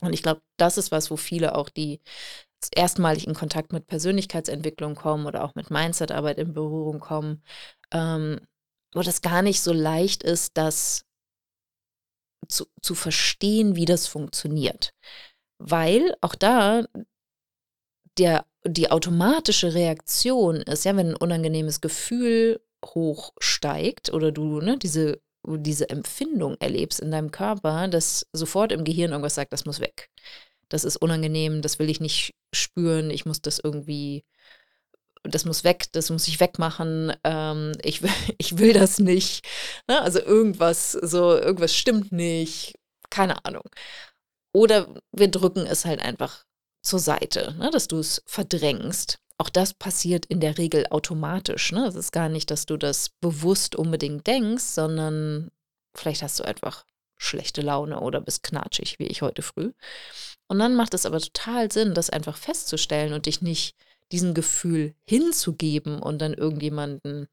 Und 0.00 0.12
ich 0.12 0.22
glaube, 0.22 0.42
das 0.56 0.78
ist 0.78 0.90
was, 0.90 1.10
wo 1.10 1.16
viele 1.16 1.54
auch, 1.54 1.68
die 1.68 2.00
erstmalig 2.74 3.26
in 3.26 3.34
Kontakt 3.34 3.72
mit 3.72 3.86
Persönlichkeitsentwicklung 3.86 4.94
kommen 4.94 5.26
oder 5.26 5.44
auch 5.44 5.54
mit 5.54 5.70
Mindsetarbeit 5.70 6.38
in 6.38 6.52
Berührung 6.52 7.00
kommen, 7.00 7.42
ähm, 7.92 8.40
wo 8.94 9.02
das 9.02 9.22
gar 9.22 9.42
nicht 9.42 9.60
so 9.60 9.72
leicht 9.72 10.22
ist, 10.22 10.56
das 10.56 11.04
zu, 12.48 12.66
zu 12.80 12.94
verstehen, 12.94 13.76
wie 13.76 13.84
das 13.84 14.06
funktioniert. 14.06 14.92
Weil 15.58 16.14
auch 16.20 16.34
da 16.34 16.84
der, 18.18 18.46
die 18.64 18.90
automatische 18.90 19.74
Reaktion 19.74 20.56
ist, 20.56 20.84
ja, 20.84 20.96
wenn 20.96 21.10
ein 21.10 21.16
unangenehmes 21.16 21.80
Gefühl 21.80 22.60
hochsteigt 22.84 24.12
oder 24.12 24.32
du 24.32 24.60
ne, 24.60 24.76
diese, 24.78 25.20
diese 25.46 25.88
Empfindung 25.88 26.56
erlebst 26.60 27.00
in 27.00 27.10
deinem 27.10 27.30
Körper, 27.30 27.88
dass 27.88 28.26
sofort 28.32 28.72
im 28.72 28.84
Gehirn 28.84 29.10
irgendwas 29.12 29.34
sagt, 29.34 29.52
das 29.52 29.64
muss 29.64 29.80
weg. 29.80 30.10
Das 30.72 30.84
ist 30.84 30.96
unangenehm, 30.96 31.60
das 31.60 31.78
will 31.78 31.90
ich 31.90 32.00
nicht 32.00 32.34
spüren, 32.54 33.10
ich 33.10 33.26
muss 33.26 33.42
das 33.42 33.58
irgendwie, 33.58 34.24
das 35.22 35.44
muss 35.44 35.64
weg, 35.64 35.92
das 35.92 36.08
muss 36.08 36.26
ich 36.28 36.40
wegmachen, 36.40 37.12
ähm, 37.24 37.72
ich, 37.82 38.02
will, 38.02 38.10
ich 38.38 38.56
will 38.58 38.72
das 38.72 38.98
nicht. 38.98 39.46
Ne? 39.86 40.00
Also 40.00 40.20
irgendwas, 40.20 40.92
so, 40.92 41.36
irgendwas 41.36 41.74
stimmt 41.76 42.10
nicht, 42.12 42.78
keine 43.10 43.44
Ahnung. 43.44 43.64
Oder 44.54 44.88
wir 45.12 45.28
drücken 45.28 45.66
es 45.66 45.84
halt 45.84 46.00
einfach 46.00 46.44
zur 46.82 47.00
Seite, 47.00 47.54
ne? 47.58 47.70
dass 47.70 47.86
du 47.86 47.98
es 47.98 48.22
verdrängst. 48.26 49.18
Auch 49.36 49.50
das 49.50 49.74
passiert 49.74 50.24
in 50.26 50.40
der 50.40 50.56
Regel 50.56 50.86
automatisch. 50.88 51.72
Ne? 51.72 51.86
Es 51.86 51.96
ist 51.96 52.12
gar 52.12 52.30
nicht, 52.30 52.50
dass 52.50 52.64
du 52.64 52.78
das 52.78 53.10
bewusst 53.20 53.76
unbedingt 53.76 54.26
denkst, 54.26 54.64
sondern 54.64 55.50
vielleicht 55.94 56.22
hast 56.22 56.40
du 56.40 56.44
einfach 56.44 56.86
schlechte 57.16 57.62
Laune 57.62 58.00
oder 58.00 58.20
bist 58.20 58.42
knatschig, 58.42 58.98
wie 58.98 59.06
ich 59.06 59.22
heute 59.22 59.42
früh. 59.42 59.72
Und 60.48 60.58
dann 60.58 60.74
macht 60.74 60.94
es 60.94 61.06
aber 61.06 61.20
total 61.20 61.70
Sinn, 61.70 61.94
das 61.94 62.10
einfach 62.10 62.36
festzustellen 62.36 63.12
und 63.12 63.26
dich 63.26 63.42
nicht 63.42 63.76
diesem 64.10 64.34
Gefühl 64.34 64.94
hinzugeben 65.04 66.00
und 66.00 66.20
dann 66.20 66.34
irgendjemanden 66.34 67.28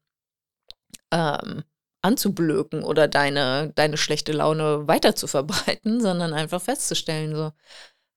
ähm, 1.10 1.64
anzublöken 2.02 2.82
oder 2.82 3.08
deine, 3.08 3.72
deine 3.74 3.96
schlechte 3.96 4.32
Laune 4.32 4.88
weiter 4.88 5.14
zu 5.14 5.26
verbreiten, 5.26 6.00
sondern 6.00 6.32
einfach 6.32 6.62
festzustellen, 6.62 7.34
so, 7.34 7.52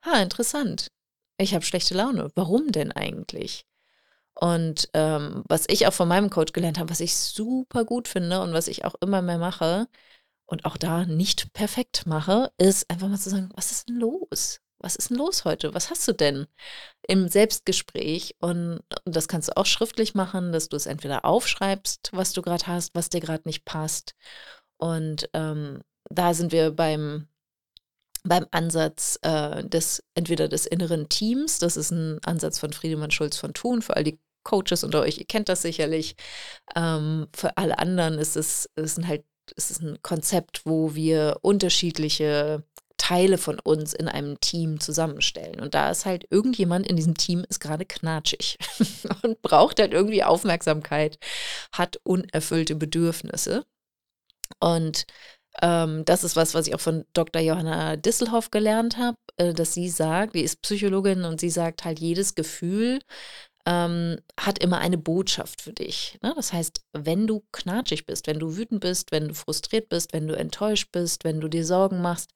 ha, 0.05 0.21
interessant, 0.21 0.87
ich 1.37 1.53
habe 1.53 1.65
schlechte 1.65 1.95
Laune. 1.95 2.31
Warum 2.35 2.71
denn 2.71 2.91
eigentlich? 2.91 3.65
Und 4.35 4.89
ähm, 4.93 5.43
was 5.47 5.65
ich 5.67 5.85
auch 5.87 5.93
von 5.93 6.07
meinem 6.07 6.29
Coach 6.29 6.53
gelernt 6.53 6.79
habe, 6.79 6.89
was 6.89 6.99
ich 6.99 7.15
super 7.15 7.85
gut 7.85 8.07
finde 8.07 8.41
und 8.41 8.53
was 8.53 8.67
ich 8.67 8.85
auch 8.85 8.95
immer 9.01 9.21
mehr 9.21 9.37
mache 9.37 9.87
und 10.45 10.65
auch 10.65 10.77
da 10.77 11.05
nicht 11.05 11.53
perfekt 11.53 12.05
mache, 12.05 12.51
ist 12.57 12.89
einfach 12.89 13.07
mal 13.07 13.19
zu 13.19 13.29
sagen, 13.29 13.49
was 13.55 13.71
ist 13.71 13.89
denn 13.89 13.97
los? 13.97 14.59
Was 14.79 14.97
ist 14.97 15.09
denn 15.09 15.17
los 15.17 15.45
heute? 15.45 15.73
Was 15.73 15.89
hast 15.89 16.07
du 16.07 16.13
denn 16.13 16.45
im 17.07 17.29
Selbstgespräch? 17.29 18.35
Und, 18.39 18.81
und 19.05 19.15
das 19.15 19.29
kannst 19.29 19.49
du 19.49 19.57
auch 19.57 19.65
schriftlich 19.65 20.13
machen, 20.13 20.51
dass 20.51 20.67
du 20.67 20.75
es 20.75 20.85
entweder 20.85 21.23
aufschreibst, 21.23 22.09
was 22.11 22.33
du 22.33 22.41
gerade 22.41 22.67
hast, 22.67 22.93
was 22.93 23.09
dir 23.09 23.21
gerade 23.21 23.43
nicht 23.45 23.63
passt. 23.63 24.13
Und 24.77 25.29
ähm, 25.33 25.81
da 26.09 26.33
sind 26.33 26.51
wir 26.51 26.71
beim 26.71 27.27
beim 28.25 28.45
Ansatz 28.51 29.19
äh, 29.21 29.63
des 29.65 30.03
entweder 30.15 30.47
des 30.47 30.65
inneren 30.65 31.09
Teams, 31.09 31.59
das 31.59 31.75
ist 31.75 31.91
ein 31.91 32.19
Ansatz 32.23 32.57
von 32.57 32.71
Friedemann 32.71 33.11
Schulz 33.11 33.37
von 33.37 33.53
Thun, 33.53 33.81
für 33.81 33.97
all 33.97 34.03
die 34.05 34.19
Coaches 34.43 34.83
unter 34.83 35.01
euch, 35.01 35.17
ihr 35.17 35.25
kennt 35.25 35.49
das 35.49 35.61
sicherlich. 35.61 36.15
Ähm, 36.75 37.27
für 37.35 37.57
alle 37.57 37.79
anderen 37.79 38.17
ist 38.19 38.35
es, 38.35 38.69
ist 38.75 38.97
ein 38.97 39.07
halt, 39.07 39.25
ist 39.51 39.71
es 39.71 39.79
ein 39.79 39.99
Konzept, 40.01 40.65
wo 40.65 40.95
wir 40.95 41.37
unterschiedliche 41.41 42.63
Teile 42.97 43.37
von 43.37 43.59
uns 43.59 43.93
in 43.93 44.07
einem 44.07 44.39
Team 44.39 44.79
zusammenstellen. 44.79 45.59
Und 45.59 45.73
da 45.73 45.91
ist 45.91 46.05
halt 46.05 46.25
irgendjemand 46.29 46.87
in 46.87 46.95
diesem 46.95 47.15
Team 47.15 47.45
ist 47.49 47.59
gerade 47.59 47.85
knatschig 47.85 48.57
und 49.23 49.41
braucht 49.41 49.79
halt 49.79 49.93
irgendwie 49.93 50.23
Aufmerksamkeit, 50.23 51.19
hat 51.73 51.99
unerfüllte 52.03 52.75
Bedürfnisse. 52.75 53.65
Und 54.59 55.05
ähm, 55.61 56.05
das 56.05 56.23
ist 56.23 56.35
was, 56.35 56.53
was 56.53 56.67
ich 56.67 56.75
auch 56.75 56.79
von 56.79 57.05
Dr. 57.13 57.41
Johanna 57.41 57.95
Disselhoff 57.95 58.51
gelernt 58.51 58.97
habe, 58.97 59.17
äh, 59.37 59.53
dass 59.53 59.73
sie 59.73 59.89
sagt, 59.89 60.35
die 60.35 60.41
ist 60.41 60.61
Psychologin 60.61 61.25
und 61.25 61.39
sie 61.39 61.49
sagt 61.49 61.85
halt, 61.85 61.99
jedes 61.99 62.35
Gefühl 62.35 62.99
ähm, 63.65 64.17
hat 64.39 64.59
immer 64.59 64.79
eine 64.79 64.97
Botschaft 64.97 65.61
für 65.61 65.73
dich. 65.73 66.17
Ne? 66.21 66.33
Das 66.35 66.53
heißt, 66.53 66.81
wenn 66.93 67.27
du 67.27 67.43
knatschig 67.51 68.05
bist, 68.05 68.27
wenn 68.27 68.39
du 68.39 68.57
wütend 68.57 68.81
bist, 68.81 69.11
wenn 69.11 69.29
du 69.29 69.33
frustriert 69.33 69.89
bist, 69.89 70.13
wenn 70.13 70.27
du 70.27 70.35
enttäuscht 70.35 70.91
bist, 70.91 71.23
wenn 71.23 71.39
du 71.39 71.47
dir 71.47 71.65
Sorgen 71.65 72.01
machst, 72.01 72.31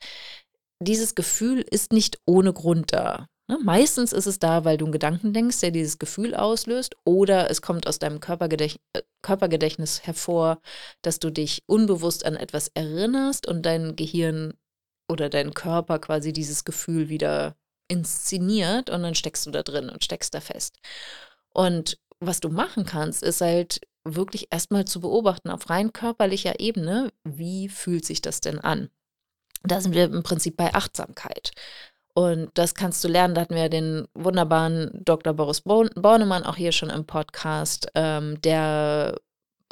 dieses 0.79 1.15
Gefühl 1.15 1.61
ist 1.61 1.91
nicht 1.91 2.19
ohne 2.25 2.53
Grund 2.53 2.93
da. 2.93 3.27
Ne? 3.49 3.57
Meistens 3.63 4.13
ist 4.13 4.25
es 4.25 4.39
da, 4.39 4.65
weil 4.65 4.77
du 4.77 4.85
einen 4.85 4.91
Gedanken 4.91 5.33
denkst, 5.33 5.59
der 5.61 5.71
dieses 5.71 5.99
Gefühl 5.99 6.35
auslöst, 6.35 6.95
oder 7.05 7.49
es 7.49 7.61
kommt 7.61 7.87
aus 7.87 7.99
deinem 7.99 8.19
Körpergedächt 8.19 8.79
äh, 8.93 9.01
Körpergedächtnis 9.21 10.03
hervor, 10.05 10.61
dass 11.01 11.19
du 11.19 11.31
dich 11.31 11.63
unbewusst 11.65 12.25
an 12.25 12.35
etwas 12.35 12.69
erinnerst 12.73 13.47
und 13.47 13.65
dein 13.65 13.95
Gehirn 13.95 14.53
oder 15.09 15.29
dein 15.29 15.53
Körper 15.53 15.99
quasi 15.99 16.33
dieses 16.33 16.63
Gefühl 16.65 17.09
wieder 17.09 17.55
inszeniert 17.87 18.89
und 18.89 19.03
dann 19.03 19.15
steckst 19.15 19.45
du 19.45 19.51
da 19.51 19.63
drin 19.63 19.89
und 19.89 20.03
steckst 20.03 20.33
da 20.33 20.41
fest. 20.41 20.77
Und 21.53 21.99
was 22.19 22.39
du 22.39 22.49
machen 22.49 22.85
kannst, 22.85 23.23
ist 23.23 23.41
halt 23.41 23.81
wirklich 24.03 24.47
erstmal 24.51 24.85
zu 24.85 25.01
beobachten 25.01 25.49
auf 25.49 25.69
rein 25.69 25.93
körperlicher 25.93 26.59
Ebene, 26.59 27.11
wie 27.23 27.69
fühlt 27.69 28.05
sich 28.05 28.21
das 28.21 28.41
denn 28.41 28.59
an? 28.59 28.89
Da 29.63 29.81
sind 29.81 29.93
wir 29.93 30.05
im 30.05 30.23
Prinzip 30.23 30.55
bei 30.57 30.73
Achtsamkeit. 30.73 31.51
Und 32.13 32.49
das 32.55 32.73
kannst 32.73 33.03
du 33.03 33.07
lernen. 33.07 33.35
Da 33.35 33.41
hatten 33.41 33.55
wir 33.55 33.69
den 33.69 34.07
wunderbaren 34.15 34.89
Dr. 35.05 35.33
Boris 35.33 35.61
Bornemann 35.61 36.43
auch 36.43 36.55
hier 36.55 36.71
schon 36.71 36.89
im 36.89 37.05
Podcast, 37.05 37.89
ähm, 37.93 38.41
der 38.41 39.17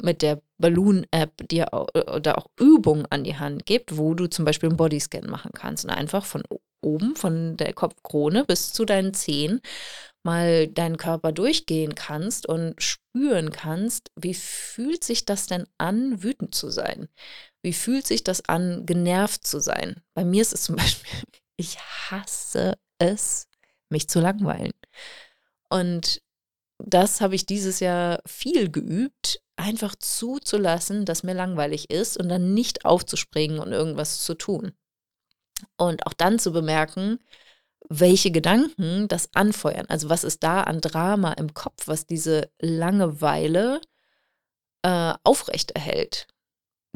mit 0.02 0.22
der 0.22 0.40
Balloon-App 0.58 1.48
dir 1.48 1.72
auch, 1.74 1.88
oder 1.94 2.38
auch 2.38 2.46
Übungen 2.60 3.06
an 3.10 3.24
die 3.24 3.36
Hand 3.36 3.66
gibt, 3.66 3.96
wo 3.96 4.14
du 4.14 4.28
zum 4.28 4.44
Beispiel 4.44 4.68
einen 4.68 4.76
Bodyscan 4.76 5.28
machen 5.28 5.50
kannst 5.54 5.84
und 5.84 5.90
einfach 5.90 6.24
von 6.24 6.42
oben, 6.86 7.16
von 7.16 7.56
der 7.56 7.72
Kopfkrone 7.72 8.44
bis 8.44 8.72
zu 8.72 8.84
deinen 8.84 9.12
Zehen 9.12 9.60
mal 10.22 10.66
deinen 10.66 10.96
Körper 10.96 11.32
durchgehen 11.32 11.94
kannst 11.94 12.46
und 12.48 12.82
spüren 12.82 13.50
kannst, 13.50 14.10
wie 14.16 14.34
fühlt 14.34 15.04
sich 15.04 15.24
das 15.24 15.46
denn 15.46 15.66
an, 15.78 16.22
wütend 16.22 16.54
zu 16.54 16.70
sein? 16.70 17.08
Wie 17.62 17.72
fühlt 17.72 18.06
sich 18.06 18.24
das 18.24 18.48
an, 18.48 18.86
genervt 18.86 19.46
zu 19.46 19.60
sein? 19.60 20.02
Bei 20.14 20.24
mir 20.24 20.42
ist 20.42 20.52
es 20.52 20.64
zum 20.64 20.76
Beispiel 20.76 21.22
ich 21.56 21.78
hasse 21.78 22.78
es, 22.98 23.48
mich 23.88 24.08
zu 24.08 24.20
langweilen. 24.20 24.72
Und 25.70 26.22
das 26.78 27.20
habe 27.20 27.34
ich 27.34 27.46
dieses 27.46 27.80
Jahr 27.80 28.20
viel 28.26 28.70
geübt, 28.70 29.40
einfach 29.56 29.94
zuzulassen, 29.96 31.06
dass 31.06 31.22
mir 31.22 31.34
langweilig 31.34 31.90
ist 31.90 32.18
und 32.18 32.28
dann 32.28 32.52
nicht 32.52 32.84
aufzuspringen 32.84 33.58
und 33.58 33.72
irgendwas 33.72 34.22
zu 34.22 34.34
tun. 34.34 34.72
Und 35.76 36.06
auch 36.06 36.12
dann 36.12 36.38
zu 36.38 36.52
bemerken, 36.52 37.18
welche 37.88 38.30
Gedanken 38.30 39.08
das 39.08 39.30
anfeuern. 39.34 39.86
Also 39.88 40.08
was 40.08 40.24
ist 40.24 40.42
da 40.42 40.62
an 40.62 40.80
Drama 40.80 41.32
im 41.34 41.54
Kopf, 41.54 41.86
was 41.86 42.06
diese 42.06 42.50
Langeweile 42.60 43.80
äh, 44.82 45.14
aufrechterhält 45.24 46.26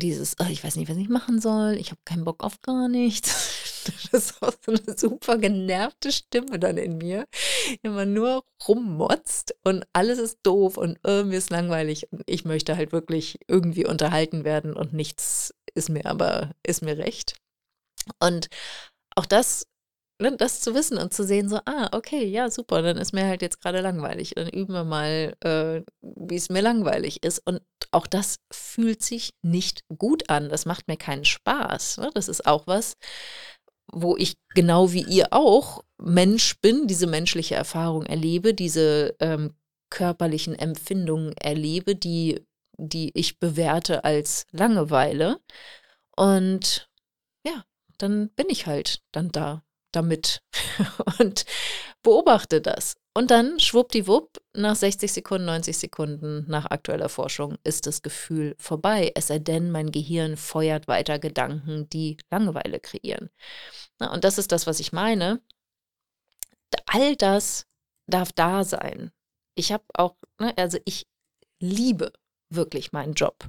dieses, 0.00 0.34
oh, 0.40 0.46
ich 0.50 0.64
weiß 0.64 0.76
nicht, 0.76 0.90
was 0.90 0.96
ich 0.96 1.08
machen 1.08 1.40
soll, 1.40 1.76
ich 1.78 1.90
habe 1.90 2.00
keinen 2.04 2.24
Bock 2.24 2.42
auf 2.42 2.60
gar 2.62 2.88
nichts. 2.88 3.56
Das 4.12 4.24
ist 4.24 4.42
auch 4.42 4.52
so 4.64 4.72
eine 4.72 4.98
super 4.98 5.38
genervte 5.38 6.12
Stimme 6.12 6.58
dann 6.58 6.76
in 6.76 6.98
mir, 6.98 7.24
die 7.70 7.78
immer 7.82 8.04
nur 8.04 8.44
rummotzt 8.68 9.54
und 9.64 9.86
alles 9.94 10.18
ist 10.18 10.40
doof 10.42 10.76
und 10.76 10.98
oh, 11.02 11.24
mir 11.24 11.38
ist 11.38 11.48
langweilig 11.48 12.06
und 12.12 12.22
ich 12.26 12.44
möchte 12.44 12.76
halt 12.76 12.92
wirklich 12.92 13.38
irgendwie 13.48 13.86
unterhalten 13.86 14.44
werden 14.44 14.74
und 14.74 14.92
nichts 14.92 15.54
ist 15.74 15.88
mir 15.88 16.04
aber, 16.04 16.50
ist 16.62 16.82
mir 16.82 16.98
recht. 16.98 17.36
Und 18.18 18.48
auch 19.16 19.26
das 19.26 19.66
ne, 20.20 20.36
das 20.36 20.60
zu 20.60 20.74
wissen 20.74 20.98
und 20.98 21.12
zu 21.12 21.24
sehen, 21.24 21.48
so, 21.48 21.60
ah, 21.64 21.88
okay, 21.92 22.24
ja, 22.24 22.50
super, 22.50 22.82
dann 22.82 22.98
ist 22.98 23.12
mir 23.12 23.26
halt 23.26 23.42
jetzt 23.42 23.60
gerade 23.60 23.80
langweilig. 23.80 24.34
Dann 24.36 24.48
üben 24.48 24.72
wir 24.72 24.84
mal, 24.84 25.34
äh, 25.40 25.82
wie 26.02 26.36
es 26.36 26.50
mir 26.50 26.62
langweilig 26.62 27.22
ist. 27.24 27.40
Und 27.44 27.62
auch 27.90 28.06
das 28.06 28.36
fühlt 28.52 29.02
sich 29.02 29.32
nicht 29.42 29.82
gut 29.98 30.30
an. 30.30 30.48
Das 30.48 30.66
macht 30.66 30.88
mir 30.88 30.96
keinen 30.96 31.24
Spaß. 31.24 31.98
Ne? 31.98 32.10
Das 32.14 32.28
ist 32.28 32.46
auch 32.46 32.66
was, 32.66 32.96
wo 33.92 34.16
ich 34.16 34.36
genau 34.54 34.92
wie 34.92 35.04
ihr 35.04 35.28
auch 35.32 35.82
Mensch 35.98 36.60
bin, 36.60 36.86
diese 36.86 37.06
menschliche 37.06 37.56
Erfahrung 37.56 38.06
erlebe, 38.06 38.54
diese 38.54 39.16
ähm, 39.18 39.54
körperlichen 39.90 40.54
Empfindungen 40.54 41.32
erlebe, 41.36 41.96
die, 41.96 42.46
die 42.78 43.10
ich 43.14 43.40
bewerte 43.40 44.04
als 44.04 44.46
Langeweile. 44.52 45.40
Und 46.16 46.88
ja, 47.44 47.64
dann 48.02 48.30
bin 48.30 48.46
ich 48.48 48.66
halt 48.66 49.02
dann 49.12 49.30
da 49.30 49.64
damit 49.92 50.42
und 51.18 51.44
beobachte 52.02 52.60
das 52.60 52.96
und 53.12 53.32
dann, 53.32 53.58
schwuppdiwupp, 53.58 54.40
nach 54.54 54.76
60 54.76 55.12
Sekunden, 55.12 55.46
90 55.46 55.76
Sekunden 55.76 56.44
nach 56.48 56.66
aktueller 56.66 57.08
Forschung 57.08 57.58
ist 57.64 57.86
das 57.86 58.02
Gefühl 58.02 58.54
vorbei. 58.58 59.10
Es 59.16 59.26
sei 59.26 59.40
denn, 59.40 59.72
mein 59.72 59.90
Gehirn 59.90 60.36
feuert 60.36 60.86
weiter 60.86 61.18
Gedanken, 61.18 61.88
die 61.88 62.18
Langeweile 62.30 62.78
kreieren. 62.78 63.30
Na, 63.98 64.12
und 64.12 64.22
das 64.22 64.38
ist 64.38 64.52
das, 64.52 64.66
was 64.66 64.78
ich 64.78 64.92
meine. 64.92 65.42
All 66.86 67.16
das 67.16 67.66
darf 68.06 68.32
da 68.32 68.64
sein. 68.64 69.10
Ich 69.56 69.72
habe 69.72 69.84
auch, 69.94 70.16
ne, 70.38 70.56
also 70.56 70.78
ich 70.84 71.08
liebe 71.58 72.12
wirklich 72.48 72.92
meinen 72.92 73.14
Job. 73.14 73.48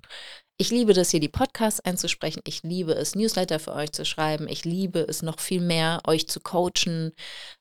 Ich 0.61 0.69
liebe 0.69 0.93
das 0.93 1.09
hier, 1.09 1.19
die 1.19 1.27
Podcasts 1.27 1.79
einzusprechen. 1.79 2.41
Ich 2.45 2.61
liebe 2.61 2.93
es, 2.93 3.15
Newsletter 3.15 3.57
für 3.57 3.73
euch 3.73 3.93
zu 3.93 4.05
schreiben. 4.05 4.47
Ich 4.47 4.63
liebe 4.63 4.99
es 4.99 5.23
noch 5.23 5.39
viel 5.39 5.59
mehr, 5.59 6.01
euch 6.05 6.27
zu 6.27 6.39
coachen, 6.39 7.13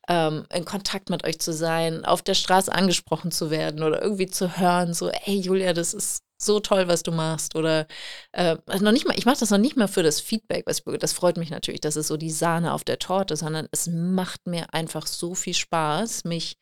ähm, 0.07 0.45
in 0.53 0.67
Kontakt 0.67 1.09
mit 1.09 1.25
euch 1.25 1.39
zu 1.41 1.55
sein, 1.55 2.05
auf 2.05 2.21
der 2.21 2.35
Straße 2.35 2.71
angesprochen 2.71 3.31
zu 3.31 3.51
werden 3.51 3.83
oder 3.83 4.03
irgendwie 4.03 4.27
zu 4.27 4.59
hören, 4.59 4.93
so, 4.93 5.11
hey 5.11 5.37
Julia, 5.37 5.73
das 5.73 5.95
ist 5.95 6.25
so 6.37 6.61
toll, 6.61 6.89
was 6.89 7.03
du 7.03 7.11
machst. 7.11 7.57
Oder 7.57 7.87
äh, 8.33 8.59
noch 8.81 8.93
nicht 8.93 9.07
mal, 9.07 9.19
ich 9.19 9.25
mache 9.25 9.41
das 9.41 9.49
noch 9.49 9.57
nicht 9.57 9.79
mal 9.79 9.89
für 9.89 10.03
das 10.03 10.21
Feedback, 10.21 10.65
was 10.67 10.81
ich, 10.81 10.99
das 10.99 11.15
freut 11.15 11.39
mich 11.39 11.49
natürlich, 11.49 11.81
das 11.81 11.97
ist 11.97 12.09
so 12.09 12.19
die 12.19 12.31
Sahne 12.31 12.75
auf 12.75 12.85
der 12.85 12.99
Torte, 12.99 13.35
sondern 13.35 13.67
es 13.73 13.87
macht 13.87 14.47
mir 14.47 14.75
einfach 14.75 15.07
so 15.07 15.35
viel 15.35 15.55
Spaß, 15.55 16.25
mich 16.25 16.59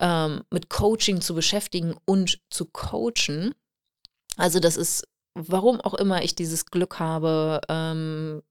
ähm, 0.00 0.42
mit 0.50 0.70
Coaching 0.70 1.20
zu 1.20 1.34
beschäftigen 1.34 1.96
und 2.06 2.40
zu 2.48 2.64
coachen. 2.64 3.54
Also 4.38 4.58
das 4.58 4.78
ist 4.78 5.04
warum 5.34 5.80
auch 5.80 5.94
immer 5.94 6.22
ich 6.22 6.34
dieses 6.34 6.66
Glück 6.66 6.98
habe, 6.98 7.60
ähm, 7.68 8.42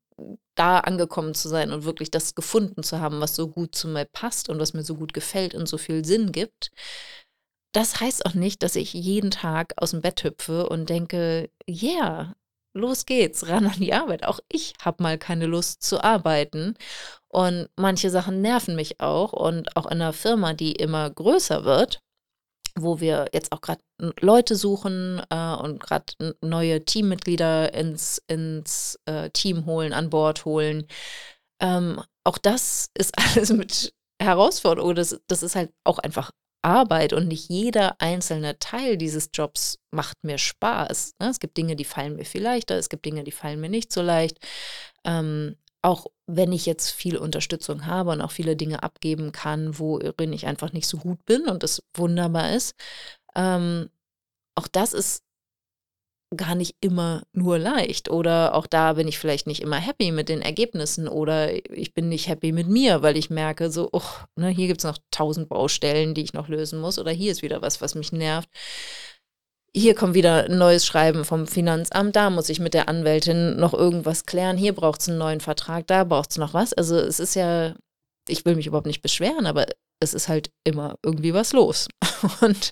da 0.56 0.80
angekommen 0.80 1.34
zu 1.34 1.48
sein 1.48 1.72
und 1.72 1.86
wirklich 1.86 2.12
das 2.12 2.36
gefunden 2.36 2.84
zu 2.84 3.00
haben, 3.00 3.22
was 3.22 3.36
so 3.36 3.48
gut 3.48 3.76
zu 3.76 3.88
mir 3.88 4.06
passt 4.06 4.50
und 4.50 4.60
was 4.60 4.74
mir 4.74 4.84
so 4.84 4.96
gut 4.96 5.13
gefällt 5.13 5.56
und 5.56 5.68
so 5.68 5.78
viel 5.78 6.04
Sinn 6.04 6.32
gibt. 6.32 6.72
Das 7.74 8.00
heißt 8.00 8.26
auch 8.26 8.34
nicht, 8.34 8.63
dass 8.63 8.76
ich 8.76 8.94
jeden 8.94 9.32
Tag 9.32 9.74
aus 9.78 9.92
dem 9.92 10.02
Bett 10.02 10.24
hüpfe 10.24 10.68
und 10.68 10.89
denke, 10.89 11.52
yeah, 11.68 12.36
los 12.74 13.06
geht's, 13.06 13.48
ran 13.48 13.68
an 13.68 13.80
die 13.80 13.94
Arbeit. 13.94 14.26
Auch 14.26 14.39
ich 14.50 14.74
habe 14.82 15.04
mal 15.04 15.18
keine 15.18 15.46
Lust 15.46 15.84
zu 15.84 16.04
arbeiten. 16.04 16.76
Und 17.28 17.70
manche 17.76 18.10
Sachen 18.10 18.42
nerven 18.42 18.76
mich 18.76 19.00
auch. 19.00 19.34
Und 19.34 19.78
auch 19.78 19.86
in 19.86 20.02
einer 20.02 20.13
Firma, 20.13 20.54
die 20.54 20.74
immer 20.74 21.10
größer 21.10 21.63
wird, 21.63 22.02
wo 22.82 23.00
wir 23.00 23.30
jetzt 23.34 23.52
auch 23.52 23.62
gerade 23.62 23.82
Leute 24.22 24.56
suchen 24.56 25.22
äh, 25.30 25.54
und 25.56 25.80
gerade 25.80 26.36
neue 26.42 26.84
Teammitglieder 26.86 27.74
ins, 27.74 28.22
ins 28.28 29.00
äh, 29.06 29.30
Team 29.32 29.65
holen, 29.65 29.94
an 29.94 30.10
Bord 30.10 30.46
holen. 30.46 30.88
Ähm, 31.62 32.02
auch 32.24 32.38
das 32.38 32.89
ist 32.98 33.13
alles 33.18 33.52
mit 33.52 33.94
Herausforderungen. 34.22 34.96
Das, 34.96 35.20
das 35.28 35.44
ist 35.44 35.56
halt 35.56 35.72
auch 35.84 36.00
einfach 36.00 36.32
Arbeit 36.62 37.13
und 37.13 37.28
nicht 37.28 37.50
jeder 37.50 37.96
einzelne 38.00 38.60
Teil 38.60 38.98
dieses 38.98 39.30
Jobs 39.34 39.80
macht 39.92 40.18
mir 40.24 40.38
Spaß. 40.38 41.15
Ne? 41.20 41.30
Es 41.30 41.39
gibt 41.39 41.58
Dinge, 41.58 41.76
die 41.76 41.86
fallen 41.86 42.15
mir 42.15 42.26
viel 42.26 42.44
leichter, 42.44 42.76
es 42.76 42.89
gibt 42.89 43.06
Dinge, 43.06 43.24
die 43.24 43.32
fallen 43.32 43.62
mir 43.62 43.70
nicht 43.70 43.94
so 43.94 44.02
leicht. 44.02 44.39
Ähm, 45.06 45.56
auch 45.82 46.08
wenn 46.28 46.52
ich 46.52 46.65
jetzt 46.65 46.92
viel 46.92 47.18
Unterstützung 47.18 47.86
habe 47.86 48.12
und 48.12 48.22
auch 48.22 48.32
viele 48.32 48.56
Dinge 48.56 48.84
abgeben 48.84 49.32
kann, 49.32 49.80
worin 49.80 50.34
ich 50.34 50.46
einfach 50.46 50.74
nicht 50.74 50.88
so 50.88 50.98
gut 50.98 51.26
bin 51.26 51.48
und 51.48 51.63
das 51.63 51.82
wunderbar 51.96 52.54
ist, 52.54 52.76
ähm, 53.36 53.89
auch 54.56 54.68
das 54.68 54.94
ist 54.94 55.24
gar 56.36 56.54
nicht 56.54 56.76
immer 56.82 57.24
nur 57.34 57.58
leicht. 57.58 58.10
Oder 58.10 58.54
auch 58.54 58.68
da 58.68 58.94
bin 58.94 59.08
ich 59.08 59.18
vielleicht 59.18 59.48
nicht 59.48 59.62
immer 59.62 59.78
happy 59.78 60.12
mit 60.12 60.30
den 60.30 60.42
Ergebnissen 60.42 61.08
oder 61.08 61.52
ich 61.76 61.94
bin 61.94 62.10
nicht 62.10 62.28
happy 62.28 62.52
mit 62.52 62.68
mir, 62.68 63.02
weil 63.02 63.18
ich 63.18 63.30
merke, 63.32 63.72
so, 63.72 63.89
oh, 63.92 64.04
ne, 64.36 64.50
hier 64.50 64.68
gibt 64.68 64.82
es 64.82 64.86
noch 64.86 65.00
tausend 65.12 65.50
Baustellen, 65.50 66.13
die 66.13 66.22
ich 66.24 66.34
noch 66.34 66.48
lösen 66.48 66.80
muss 66.80 67.00
oder 67.00 67.12
hier 67.12 67.32
ist 67.32 67.42
wieder 67.42 67.62
was, 67.62 67.82
was 67.82 67.96
mich 67.96 68.12
nervt 68.12 68.50
hier 69.73 69.95
kommt 69.95 70.13
wieder 70.13 70.45
ein 70.45 70.58
neues 70.58 70.86
Schreiben 70.86 71.25
vom 71.25 71.47
Finanzamt, 71.47 72.15
da 72.15 72.29
muss 72.29 72.49
ich 72.49 72.60
mit 72.60 72.73
der 72.73 72.89
Anwältin 72.89 73.58
noch 73.58 73.73
irgendwas 73.73 74.25
klären, 74.25 74.58
hier 74.58 74.73
braucht 74.73 75.01
es 75.01 75.10
einen 75.10 75.17
neuen 75.17 75.41
Vertrag, 75.41 75.88
da 75.88 76.03
braucht 76.03 76.32
es 76.32 76.38
noch 76.38 76.53
was. 76.53 76.73
Also 76.73 76.97
es 76.97 77.19
ist 77.19 77.36
ja, 77.36 77.75
ich 78.27 78.45
will 78.45 78.55
mich 78.55 78.67
überhaupt 78.67 78.88
nicht 78.88 79.01
beschweren, 79.01 79.45
aber 79.45 79.67
es 79.99 80.13
ist 80.13 80.27
halt 80.27 80.51
immer 80.63 80.95
irgendwie 81.03 81.34
was 81.34 81.53
los. 81.53 81.88
Und, 82.41 82.71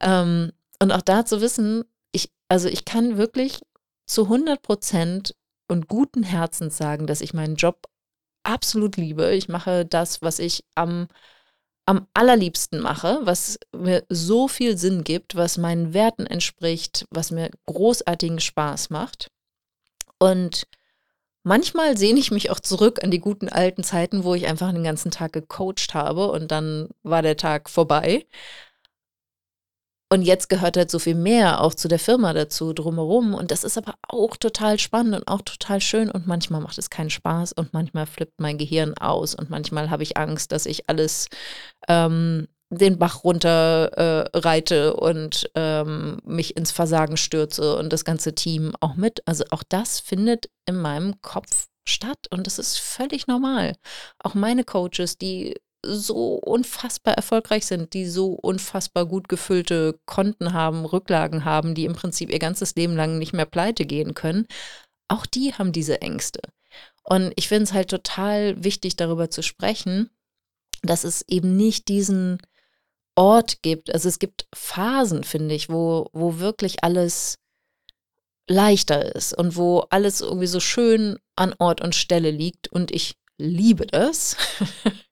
ähm, 0.00 0.52
und 0.80 0.90
auch 0.90 1.02
da 1.02 1.24
zu 1.24 1.40
wissen, 1.40 1.84
ich, 2.10 2.30
also 2.48 2.68
ich 2.68 2.84
kann 2.84 3.16
wirklich 3.16 3.60
zu 4.06 4.24
100 4.24 4.60
Prozent 4.60 5.34
und 5.68 5.86
guten 5.86 6.24
Herzens 6.24 6.76
sagen, 6.76 7.06
dass 7.06 7.20
ich 7.20 7.34
meinen 7.34 7.54
Job 7.54 7.86
absolut 8.42 8.96
liebe. 8.96 9.32
Ich 9.32 9.48
mache 9.48 9.86
das, 9.86 10.22
was 10.22 10.40
ich 10.40 10.64
am 10.74 11.06
am 11.86 12.06
allerliebsten 12.14 12.80
mache, 12.80 13.20
was 13.22 13.58
mir 13.76 14.04
so 14.08 14.48
viel 14.48 14.78
Sinn 14.78 15.04
gibt, 15.04 15.34
was 15.34 15.58
meinen 15.58 15.94
Werten 15.94 16.26
entspricht, 16.26 17.06
was 17.10 17.30
mir 17.30 17.50
großartigen 17.66 18.40
Spaß 18.40 18.90
macht. 18.90 19.30
Und 20.18 20.66
manchmal 21.42 21.96
sehne 21.96 22.20
ich 22.20 22.30
mich 22.30 22.50
auch 22.50 22.60
zurück 22.60 23.02
an 23.02 23.10
die 23.10 23.18
guten 23.18 23.48
alten 23.48 23.82
Zeiten, 23.82 24.22
wo 24.22 24.34
ich 24.34 24.46
einfach 24.46 24.72
den 24.72 24.84
ganzen 24.84 25.10
Tag 25.10 25.32
gecoacht 25.32 25.94
habe 25.94 26.30
und 26.30 26.52
dann 26.52 26.88
war 27.02 27.22
der 27.22 27.36
Tag 27.36 27.68
vorbei. 27.68 28.26
Und 30.12 30.20
jetzt 30.20 30.50
gehört 30.50 30.76
halt 30.76 30.90
so 30.90 30.98
viel 30.98 31.14
mehr 31.14 31.62
auch 31.62 31.72
zu 31.72 31.88
der 31.88 31.98
Firma 31.98 32.34
dazu, 32.34 32.74
drumherum. 32.74 33.32
Und 33.32 33.50
das 33.50 33.64
ist 33.64 33.78
aber 33.78 33.94
auch 34.06 34.36
total 34.36 34.78
spannend 34.78 35.14
und 35.14 35.26
auch 35.26 35.40
total 35.40 35.80
schön. 35.80 36.10
Und 36.10 36.26
manchmal 36.26 36.60
macht 36.60 36.76
es 36.76 36.90
keinen 36.90 37.08
Spaß 37.08 37.54
und 37.54 37.72
manchmal 37.72 38.04
flippt 38.04 38.38
mein 38.38 38.58
Gehirn 38.58 38.92
aus. 38.98 39.34
Und 39.34 39.48
manchmal 39.48 39.88
habe 39.88 40.02
ich 40.02 40.18
Angst, 40.18 40.52
dass 40.52 40.66
ich 40.66 40.90
alles 40.90 41.28
ähm, 41.88 42.46
den 42.68 42.98
Bach 42.98 43.24
runter 43.24 43.90
äh, 44.34 44.38
reite 44.38 44.96
und 44.96 45.50
ähm, 45.54 46.18
mich 46.26 46.58
ins 46.58 46.72
Versagen 46.72 47.16
stürze 47.16 47.78
und 47.78 47.90
das 47.90 48.04
ganze 48.04 48.34
Team 48.34 48.74
auch 48.80 48.96
mit. 48.96 49.22
Also 49.24 49.44
auch 49.48 49.62
das 49.66 49.98
findet 49.98 50.50
in 50.68 50.76
meinem 50.76 51.22
Kopf 51.22 51.68
statt 51.88 52.26
und 52.28 52.46
das 52.46 52.58
ist 52.58 52.78
völlig 52.78 53.28
normal. 53.28 53.76
Auch 54.22 54.34
meine 54.34 54.64
Coaches, 54.64 55.16
die 55.16 55.54
so 55.84 56.34
unfassbar 56.34 57.14
erfolgreich 57.14 57.66
sind, 57.66 57.92
die 57.94 58.06
so 58.06 58.32
unfassbar 58.32 59.06
gut 59.06 59.28
gefüllte 59.28 59.98
Konten 60.06 60.52
haben, 60.52 60.84
Rücklagen 60.84 61.44
haben, 61.44 61.74
die 61.74 61.84
im 61.84 61.94
Prinzip 61.94 62.30
ihr 62.30 62.38
ganzes 62.38 62.74
Leben 62.74 62.94
lang 62.96 63.18
nicht 63.18 63.32
mehr 63.32 63.46
pleite 63.46 63.86
gehen 63.86 64.14
können, 64.14 64.46
auch 65.08 65.26
die 65.26 65.54
haben 65.54 65.72
diese 65.72 66.00
Ängste. 66.00 66.40
Und 67.04 67.32
ich 67.36 67.48
finde 67.48 67.64
es 67.64 67.72
halt 67.72 67.90
total 67.90 68.62
wichtig, 68.62 68.96
darüber 68.96 69.30
zu 69.30 69.42
sprechen, 69.42 70.10
dass 70.82 71.04
es 71.04 71.24
eben 71.28 71.56
nicht 71.56 71.88
diesen 71.88 72.38
Ort 73.14 73.62
gibt. 73.62 73.92
Also 73.92 74.08
es 74.08 74.18
gibt 74.18 74.46
Phasen, 74.54 75.24
finde 75.24 75.54
ich, 75.54 75.68
wo, 75.68 76.08
wo 76.12 76.38
wirklich 76.38 76.82
alles 76.84 77.38
leichter 78.48 79.14
ist 79.14 79.36
und 79.36 79.56
wo 79.56 79.80
alles 79.90 80.20
irgendwie 80.20 80.46
so 80.46 80.60
schön 80.60 81.18
an 81.36 81.54
Ort 81.58 81.80
und 81.80 81.94
Stelle 81.94 82.30
liegt. 82.30 82.68
Und 82.68 82.90
ich 82.90 83.16
liebe 83.38 83.86
das. 83.86 84.36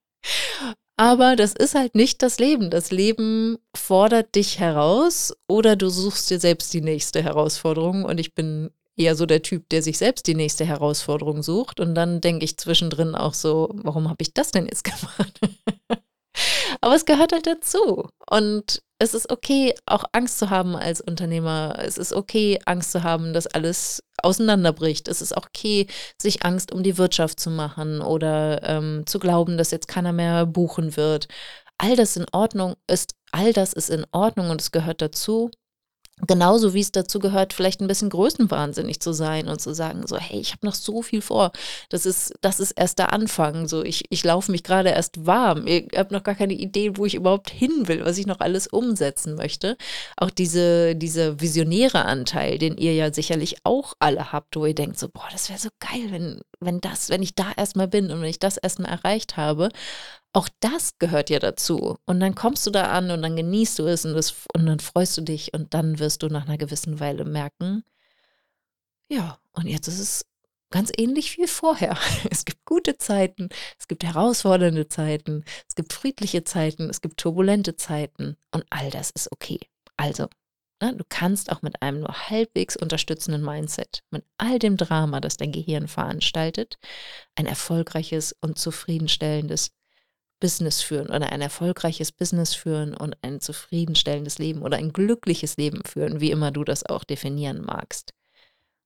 Aber 0.96 1.34
das 1.34 1.54
ist 1.54 1.74
halt 1.74 1.94
nicht 1.94 2.22
das 2.22 2.38
Leben. 2.38 2.68
Das 2.70 2.90
Leben 2.90 3.56
fordert 3.74 4.34
dich 4.34 4.58
heraus 4.58 5.34
oder 5.48 5.74
du 5.74 5.88
suchst 5.88 6.28
dir 6.28 6.38
selbst 6.38 6.74
die 6.74 6.82
nächste 6.82 7.22
Herausforderung. 7.22 8.04
Und 8.04 8.20
ich 8.20 8.34
bin 8.34 8.70
eher 8.96 9.16
so 9.16 9.24
der 9.24 9.40
Typ, 9.40 9.68
der 9.70 9.82
sich 9.82 9.96
selbst 9.96 10.26
die 10.26 10.34
nächste 10.34 10.66
Herausforderung 10.66 11.42
sucht. 11.42 11.80
Und 11.80 11.94
dann 11.94 12.20
denke 12.20 12.44
ich 12.44 12.58
zwischendrin 12.58 13.14
auch 13.14 13.32
so, 13.32 13.70
warum 13.72 14.10
habe 14.10 14.20
ich 14.20 14.34
das 14.34 14.50
denn 14.50 14.66
jetzt 14.66 14.84
gemacht? 14.84 15.40
Aber 16.82 16.94
es 16.94 17.06
gehört 17.06 17.32
halt 17.32 17.46
dazu. 17.46 18.08
Und 18.28 18.82
es 19.00 19.14
ist 19.14 19.32
okay, 19.32 19.74
auch 19.86 20.04
Angst 20.12 20.38
zu 20.38 20.50
haben 20.50 20.76
als 20.76 21.00
Unternehmer. 21.00 21.74
Es 21.78 21.96
ist 21.96 22.12
okay, 22.12 22.60
Angst 22.66 22.92
zu 22.92 23.02
haben, 23.02 23.32
dass 23.32 23.46
alles 23.46 24.02
auseinanderbricht. 24.22 25.08
Es 25.08 25.22
ist 25.22 25.34
auch 25.34 25.46
okay, 25.46 25.86
sich 26.20 26.44
Angst 26.44 26.70
um 26.70 26.82
die 26.82 26.98
Wirtschaft 26.98 27.40
zu 27.40 27.48
machen 27.50 28.02
oder 28.02 28.62
ähm, 28.62 29.04
zu 29.06 29.18
glauben, 29.18 29.56
dass 29.56 29.70
jetzt 29.70 29.88
keiner 29.88 30.12
mehr 30.12 30.44
buchen 30.44 30.98
wird. 30.98 31.28
All 31.78 31.96
das 31.96 32.14
in 32.18 32.26
Ordnung 32.32 32.74
ist, 32.86 33.14
all 33.32 33.54
das 33.54 33.72
ist 33.72 33.88
in 33.88 34.04
Ordnung 34.12 34.50
und 34.50 34.60
es 34.60 34.70
gehört 34.70 35.00
dazu. 35.00 35.50
Genauso 36.26 36.74
wie 36.74 36.80
es 36.80 36.92
dazu 36.92 37.18
gehört, 37.18 37.52
vielleicht 37.52 37.80
ein 37.80 37.88
bisschen 37.88 38.10
größenwahnsinnig 38.10 39.00
zu 39.00 39.12
sein 39.12 39.48
und 39.48 39.60
zu 39.60 39.74
sagen, 39.74 40.06
so, 40.06 40.16
hey, 40.16 40.40
ich 40.40 40.52
habe 40.52 40.66
noch 40.66 40.74
so 40.74 41.02
viel 41.02 41.22
vor. 41.22 41.52
Das 41.88 42.06
ist, 42.06 42.34
das 42.40 42.60
ist 42.60 42.72
erst 42.72 42.98
der 42.98 43.12
Anfang. 43.12 43.68
So, 43.68 43.82
ich, 43.82 44.04
ich 44.10 44.22
laufe 44.24 44.50
mich 44.52 44.62
gerade 44.62 44.90
erst 44.90 45.26
warm. 45.26 45.66
Ich 45.66 45.88
habe 45.96 46.14
noch 46.14 46.22
gar 46.22 46.34
keine 46.34 46.54
Idee, 46.54 46.96
wo 46.96 47.06
ich 47.06 47.14
überhaupt 47.14 47.50
hin 47.50 47.88
will, 47.88 48.04
was 48.04 48.18
ich 48.18 48.26
noch 48.26 48.40
alles 48.40 48.66
umsetzen 48.66 49.34
möchte. 49.34 49.76
Auch 50.16 50.30
diese, 50.30 50.94
dieser 50.96 51.40
visionäre 51.40 52.04
Anteil, 52.04 52.58
den 52.58 52.76
ihr 52.76 52.94
ja 52.94 53.12
sicherlich 53.12 53.56
auch 53.64 53.94
alle 53.98 54.32
habt, 54.32 54.56
wo 54.56 54.66
ihr 54.66 54.74
denkt, 54.74 54.98
so, 54.98 55.08
boah, 55.08 55.28
das 55.32 55.48
wäre 55.48 55.58
so 55.58 55.70
geil, 55.78 56.08
wenn, 56.10 56.40
wenn 56.60 56.80
das, 56.80 57.08
wenn 57.08 57.22
ich 57.22 57.34
da 57.34 57.52
erstmal 57.56 57.88
bin 57.88 58.10
und 58.10 58.20
wenn 58.20 58.28
ich 58.28 58.38
das 58.38 58.56
erstmal 58.56 58.90
erreicht 58.90 59.36
habe. 59.36 59.70
Auch 60.32 60.48
das 60.60 60.98
gehört 60.98 61.30
ja 61.30 61.40
dazu. 61.40 61.98
Und 62.06 62.20
dann 62.20 62.34
kommst 62.34 62.66
du 62.66 62.70
da 62.70 62.92
an 62.92 63.10
und 63.10 63.22
dann 63.22 63.36
genießt 63.36 63.78
du 63.80 63.86
es 63.86 64.04
und, 64.04 64.14
das, 64.14 64.34
und 64.54 64.66
dann 64.66 64.78
freust 64.78 65.16
du 65.16 65.22
dich 65.22 65.52
und 65.54 65.74
dann 65.74 65.98
wirst 65.98 66.22
du 66.22 66.28
nach 66.28 66.46
einer 66.46 66.58
gewissen 66.58 67.00
Weile 67.00 67.24
merken, 67.24 67.84
ja, 69.10 69.40
und 69.52 69.66
jetzt 69.66 69.88
ist 69.88 69.98
es 69.98 70.26
ganz 70.70 70.92
ähnlich 70.96 71.36
wie 71.36 71.48
vorher. 71.48 71.98
Es 72.30 72.44
gibt 72.44 72.64
gute 72.64 72.96
Zeiten, 72.96 73.48
es 73.78 73.88
gibt 73.88 74.04
herausfordernde 74.04 74.88
Zeiten, 74.88 75.44
es 75.68 75.74
gibt 75.74 75.92
friedliche 75.92 76.44
Zeiten, 76.44 76.88
es 76.88 77.00
gibt 77.00 77.18
turbulente 77.18 77.76
Zeiten 77.76 78.36
und 78.52 78.64
all 78.70 78.90
das 78.90 79.10
ist 79.10 79.32
okay. 79.32 79.58
Also, 79.96 80.28
ne, 80.80 80.94
du 80.94 81.04
kannst 81.08 81.50
auch 81.50 81.62
mit 81.62 81.82
einem 81.82 82.00
nur 82.00 82.30
halbwegs 82.30 82.76
unterstützenden 82.76 83.42
Mindset, 83.42 84.04
mit 84.10 84.24
all 84.38 84.60
dem 84.60 84.76
Drama, 84.76 85.20
das 85.20 85.36
dein 85.36 85.50
Gehirn 85.52 85.88
veranstaltet, 85.88 86.78
ein 87.34 87.46
erfolgreiches 87.46 88.36
und 88.40 88.58
zufriedenstellendes 88.58 89.72
Business 90.40 90.80
führen 90.80 91.08
oder 91.08 91.30
ein 91.30 91.42
erfolgreiches 91.42 92.10
Business 92.12 92.54
führen 92.54 92.96
und 92.96 93.16
ein 93.22 93.40
zufriedenstellendes 93.40 94.38
Leben 94.38 94.62
oder 94.62 94.78
ein 94.78 94.92
glückliches 94.92 95.56
Leben 95.56 95.82
führen, 95.84 96.20
wie 96.20 96.30
immer 96.30 96.50
du 96.50 96.64
das 96.64 96.84
auch 96.84 97.04
definieren 97.04 97.62
magst. 97.62 98.12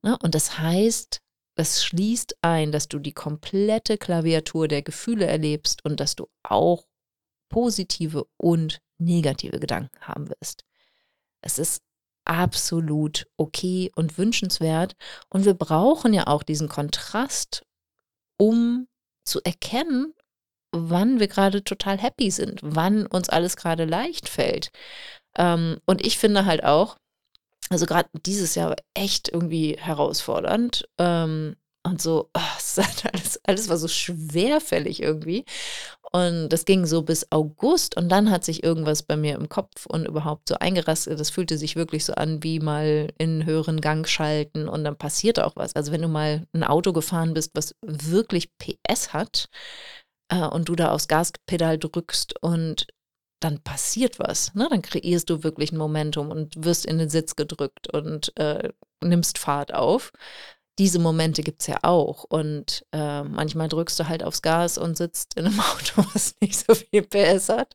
Ne, 0.02 0.18
und 0.22 0.34
das 0.34 0.58
heißt, 0.58 1.20
das 1.54 1.84
schließt 1.84 2.36
ein, 2.42 2.72
dass 2.72 2.88
du 2.88 2.98
die 2.98 3.12
komplette 3.12 3.96
Klaviatur 3.96 4.68
der 4.68 4.82
Gefühle 4.82 5.26
erlebst 5.26 5.84
und 5.84 6.00
dass 6.00 6.16
du 6.16 6.28
auch 6.42 6.86
positive 7.48 8.26
und 8.36 8.80
negative 8.98 9.60
Gedanken 9.60 10.00
haben 10.00 10.28
wirst. 10.28 10.64
Es 11.40 11.58
ist 11.58 11.82
absolut 12.24 13.26
okay 13.36 13.92
und 13.94 14.18
wünschenswert 14.18 14.96
und 15.28 15.44
wir 15.44 15.54
brauchen 15.54 16.12
ja 16.12 16.26
auch 16.26 16.42
diesen 16.42 16.68
Kontrast, 16.68 17.64
um 18.36 18.88
zu 19.24 19.40
erkennen, 19.42 20.14
wann 20.74 21.20
wir 21.20 21.28
gerade 21.28 21.64
total 21.64 21.98
happy 21.98 22.30
sind, 22.30 22.60
wann 22.62 23.06
uns 23.06 23.28
alles 23.28 23.56
gerade 23.56 23.84
leicht 23.84 24.28
fällt. 24.28 24.70
Ähm, 25.36 25.78
und 25.86 26.04
ich 26.06 26.18
finde 26.18 26.44
halt 26.44 26.64
auch, 26.64 26.96
also 27.70 27.86
gerade 27.86 28.08
dieses 28.26 28.54
Jahr 28.54 28.70
war 28.70 28.76
echt 28.94 29.28
irgendwie 29.28 29.76
herausfordernd. 29.78 30.88
Ähm, 30.98 31.56
und 31.86 32.00
so, 32.00 32.30
oh, 32.36 32.40
alles, 33.12 33.40
alles 33.44 33.68
war 33.68 33.76
so 33.76 33.88
schwerfällig 33.88 35.02
irgendwie. 35.02 35.44
Und 36.12 36.48
das 36.50 36.64
ging 36.64 36.86
so 36.86 37.02
bis 37.02 37.26
August 37.30 37.96
und 37.96 38.08
dann 38.08 38.30
hat 38.30 38.44
sich 38.44 38.62
irgendwas 38.62 39.02
bei 39.02 39.16
mir 39.16 39.34
im 39.34 39.48
Kopf 39.48 39.84
und 39.86 40.06
überhaupt 40.06 40.48
so 40.48 40.54
eingerastet. 40.54 41.18
Das 41.18 41.30
fühlte 41.30 41.58
sich 41.58 41.74
wirklich 41.74 42.04
so 42.04 42.14
an, 42.14 42.42
wie 42.44 42.60
mal 42.60 43.08
in 43.18 43.44
höheren 43.44 43.80
Gang 43.80 44.06
schalten 44.08 44.68
und 44.68 44.84
dann 44.84 44.96
passiert 44.96 45.40
auch 45.40 45.56
was. 45.56 45.74
Also 45.74 45.90
wenn 45.90 46.02
du 46.02 46.08
mal 46.08 46.46
ein 46.52 46.62
Auto 46.62 46.92
gefahren 46.92 47.34
bist, 47.34 47.50
was 47.54 47.74
wirklich 47.82 48.48
PS 48.58 49.12
hat 49.12 49.48
äh, 50.28 50.46
und 50.46 50.68
du 50.68 50.74
da 50.74 50.90
aufs 50.90 51.08
Gaspedal 51.08 51.78
drückst 51.78 52.42
und 52.42 52.86
dann 53.40 53.60
passiert 53.60 54.18
was. 54.18 54.54
Ne? 54.54 54.66
Dann 54.70 54.82
kreierst 54.82 55.28
du 55.30 55.44
wirklich 55.44 55.70
ein 55.70 55.76
Momentum 55.76 56.30
und 56.30 56.64
wirst 56.64 56.86
in 56.86 56.98
den 56.98 57.10
Sitz 57.10 57.36
gedrückt 57.36 57.92
und 57.92 58.36
äh, 58.38 58.70
nimmst 59.02 59.38
Fahrt 59.38 59.74
auf. 59.74 60.12
Diese 60.78 60.98
Momente 60.98 61.42
gibt 61.42 61.60
es 61.60 61.68
ja 61.68 61.78
auch. 61.82 62.24
Und 62.24 62.84
äh, 62.92 63.22
manchmal 63.22 63.68
drückst 63.68 64.00
du 64.00 64.08
halt 64.08 64.24
aufs 64.24 64.42
Gas 64.42 64.78
und 64.78 64.96
sitzt 64.96 65.34
in 65.36 65.46
einem 65.46 65.60
Auto, 65.60 66.04
was 66.14 66.34
nicht 66.40 66.58
so 66.58 66.74
viel 66.74 67.02
PS 67.02 67.50
hat. 67.50 67.74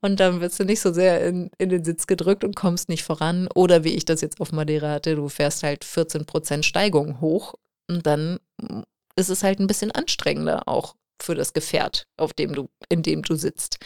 Und 0.00 0.18
dann 0.20 0.40
wirst 0.40 0.58
du 0.58 0.64
nicht 0.64 0.80
so 0.80 0.92
sehr 0.92 1.24
in, 1.26 1.50
in 1.58 1.68
den 1.68 1.84
Sitz 1.84 2.06
gedrückt 2.06 2.42
und 2.42 2.56
kommst 2.56 2.88
nicht 2.88 3.04
voran. 3.04 3.48
Oder 3.54 3.84
wie 3.84 3.94
ich 3.94 4.06
das 4.06 4.22
jetzt 4.22 4.40
auf 4.40 4.52
Madeira 4.52 4.90
hatte, 4.90 5.16
du 5.16 5.28
fährst 5.28 5.62
halt 5.62 5.84
14% 5.84 6.62
Steigung 6.62 7.20
hoch 7.20 7.54
und 7.88 8.06
dann 8.06 8.38
ist 9.16 9.28
es 9.28 9.42
halt 9.42 9.60
ein 9.60 9.66
bisschen 9.66 9.92
anstrengender 9.92 10.66
auch 10.66 10.94
für 11.22 11.34
das 11.34 11.52
Gefährt, 11.52 12.06
auf 12.16 12.32
dem 12.32 12.54
du, 12.54 12.68
in 12.88 13.02
dem 13.02 13.22
du 13.22 13.34
sitzt. 13.34 13.78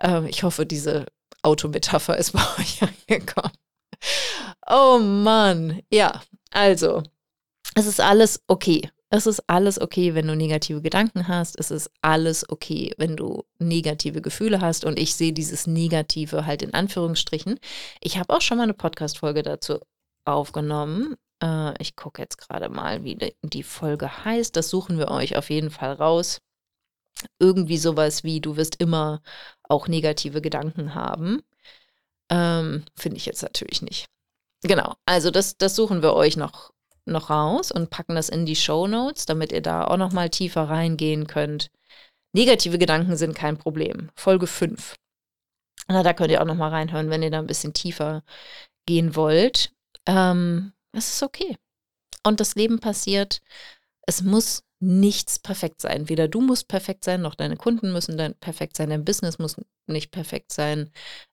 Ähm, 0.00 0.26
ich 0.26 0.42
hoffe, 0.42 0.66
diese 0.66 1.06
Autometapher 1.42 2.16
ist 2.16 2.32
bei 2.32 2.44
euch 2.58 2.80
angekommen. 2.82 3.52
Oh 4.68 4.98
Mann, 4.98 5.82
ja, 5.90 6.22
also, 6.50 7.02
es 7.74 7.86
ist 7.86 8.00
alles 8.00 8.42
okay. 8.46 8.90
Es 9.10 9.26
ist 9.26 9.44
alles 9.46 9.80
okay, 9.80 10.14
wenn 10.14 10.26
du 10.26 10.34
negative 10.34 10.82
Gedanken 10.82 11.28
hast. 11.28 11.56
Es 11.60 11.70
ist 11.70 11.88
alles 12.02 12.48
okay, 12.48 12.92
wenn 12.98 13.16
du 13.16 13.44
negative 13.60 14.20
Gefühle 14.20 14.60
hast. 14.60 14.84
Und 14.84 14.98
ich 14.98 15.14
sehe 15.14 15.32
dieses 15.32 15.68
Negative 15.68 16.46
halt 16.46 16.62
in 16.62 16.74
Anführungsstrichen. 16.74 17.60
Ich 18.00 18.18
habe 18.18 18.34
auch 18.34 18.40
schon 18.40 18.56
mal 18.56 18.64
eine 18.64 18.74
Podcast-Folge 18.74 19.44
dazu 19.44 19.78
aufgenommen. 20.24 21.14
Äh, 21.40 21.80
ich 21.80 21.94
gucke 21.94 22.22
jetzt 22.22 22.38
gerade 22.38 22.68
mal, 22.68 23.04
wie 23.04 23.34
die 23.42 23.62
Folge 23.62 24.24
heißt. 24.24 24.56
Das 24.56 24.68
suchen 24.68 24.98
wir 24.98 25.08
euch 25.08 25.36
auf 25.36 25.48
jeden 25.48 25.70
Fall 25.70 25.92
raus 25.92 26.40
irgendwie 27.38 27.78
sowas 27.78 28.24
wie, 28.24 28.40
du 28.40 28.56
wirst 28.56 28.80
immer 28.80 29.22
auch 29.62 29.88
negative 29.88 30.40
Gedanken 30.40 30.94
haben. 30.94 31.42
Ähm, 32.30 32.84
Finde 32.96 33.16
ich 33.16 33.26
jetzt 33.26 33.42
natürlich 33.42 33.82
nicht. 33.82 34.06
Genau, 34.62 34.94
also 35.06 35.30
das, 35.30 35.56
das 35.58 35.76
suchen 35.76 36.02
wir 36.02 36.14
euch 36.14 36.36
noch, 36.36 36.72
noch 37.04 37.30
raus 37.30 37.70
und 37.70 37.90
packen 37.90 38.14
das 38.14 38.28
in 38.28 38.46
die 38.46 38.56
Show 38.56 38.86
Notes, 38.86 39.26
damit 39.26 39.52
ihr 39.52 39.60
da 39.60 39.84
auch 39.84 39.98
noch 39.98 40.12
mal 40.12 40.30
tiefer 40.30 40.68
reingehen 40.68 41.26
könnt. 41.26 41.70
Negative 42.32 42.78
Gedanken 42.78 43.16
sind 43.16 43.34
kein 43.34 43.58
Problem. 43.58 44.10
Folge 44.14 44.46
5. 44.46 44.96
Na, 45.86 46.02
da 46.02 46.14
könnt 46.14 46.30
ihr 46.30 46.40
auch 46.40 46.46
noch 46.46 46.54
mal 46.54 46.70
reinhören, 46.70 47.10
wenn 47.10 47.22
ihr 47.22 47.30
da 47.30 47.38
ein 47.38 47.46
bisschen 47.46 47.74
tiefer 47.74 48.22
gehen 48.86 49.14
wollt. 49.16 49.72
Ähm, 50.06 50.72
es 50.92 51.14
ist 51.14 51.22
okay. 51.22 51.56
Und 52.26 52.40
das 52.40 52.54
Leben 52.54 52.80
passiert. 52.80 53.40
Es 54.06 54.22
muss 54.22 54.64
nichts 54.84 55.38
perfekt 55.38 55.80
sein. 55.80 56.08
Weder 56.08 56.28
du 56.28 56.40
musst 56.40 56.68
perfekt 56.68 57.04
sein, 57.04 57.22
noch 57.22 57.34
deine 57.34 57.56
Kunden 57.56 57.92
müssen 57.92 58.18
dann 58.18 58.34
perfekt 58.34 58.76
sein, 58.76 58.90
dein 58.90 59.04
Business 59.04 59.38
muss 59.38 59.56
nicht 59.86 60.10
perfekt 60.10 60.52
sein, 60.52 60.90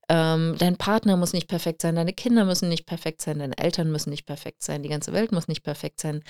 ähm, 0.09 0.55
dein 0.57 0.77
Partner 0.77 1.17
muss 1.17 1.33
nicht 1.33 1.47
perfekt 1.47 1.81
sein, 1.81 1.95
deine 1.95 2.13
Kinder 2.13 2.45
müssen 2.45 2.69
nicht 2.69 2.85
perfekt 2.85 3.21
sein, 3.21 3.39
deine 3.39 3.57
Eltern 3.57 3.91
müssen 3.91 4.09
nicht 4.09 4.25
perfekt 4.25 4.63
sein, 4.63 4.83
die 4.83 4.89
ganze 4.89 5.13
Welt 5.13 5.31
muss 5.31 5.47
nicht 5.47 5.63
perfekt 5.63 5.99
sein. 5.99 6.23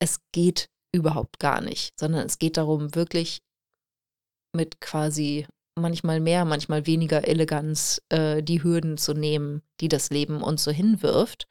Es 0.00 0.20
geht 0.32 0.68
überhaupt 0.92 1.38
gar 1.38 1.60
nicht, 1.60 1.98
sondern 1.98 2.26
es 2.26 2.38
geht 2.38 2.56
darum, 2.56 2.94
wirklich 2.94 3.40
mit 4.54 4.80
quasi 4.80 5.46
manchmal 5.76 6.20
mehr, 6.20 6.44
manchmal 6.44 6.86
weniger 6.86 7.26
Eleganz 7.26 8.02
äh, 8.08 8.42
die 8.42 8.62
Hürden 8.62 8.96
zu 8.96 9.14
nehmen, 9.14 9.62
die 9.80 9.88
das 9.88 10.10
Leben 10.10 10.42
uns 10.42 10.64
so 10.64 10.70
hinwirft. 10.70 11.46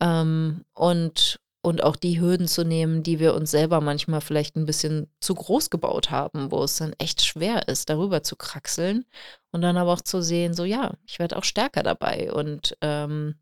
Ähm, 0.00 0.64
und 0.74 1.40
und 1.64 1.82
auch 1.82 1.96
die 1.96 2.20
Hürden 2.20 2.46
zu 2.46 2.62
nehmen, 2.62 3.02
die 3.02 3.18
wir 3.18 3.34
uns 3.34 3.50
selber 3.50 3.80
manchmal 3.80 4.20
vielleicht 4.20 4.54
ein 4.54 4.66
bisschen 4.66 5.08
zu 5.20 5.34
groß 5.34 5.70
gebaut 5.70 6.10
haben, 6.10 6.52
wo 6.52 6.62
es 6.62 6.76
dann 6.76 6.92
echt 6.98 7.24
schwer 7.24 7.68
ist, 7.68 7.88
darüber 7.88 8.22
zu 8.22 8.36
kraxeln 8.36 9.06
und 9.50 9.62
dann 9.62 9.78
aber 9.78 9.94
auch 9.94 10.02
zu 10.02 10.22
sehen, 10.22 10.52
so 10.52 10.64
ja, 10.64 10.92
ich 11.06 11.18
werde 11.18 11.38
auch 11.38 11.44
stärker 11.44 11.82
dabei 11.82 12.30
und 12.30 12.76
ähm, 12.82 13.36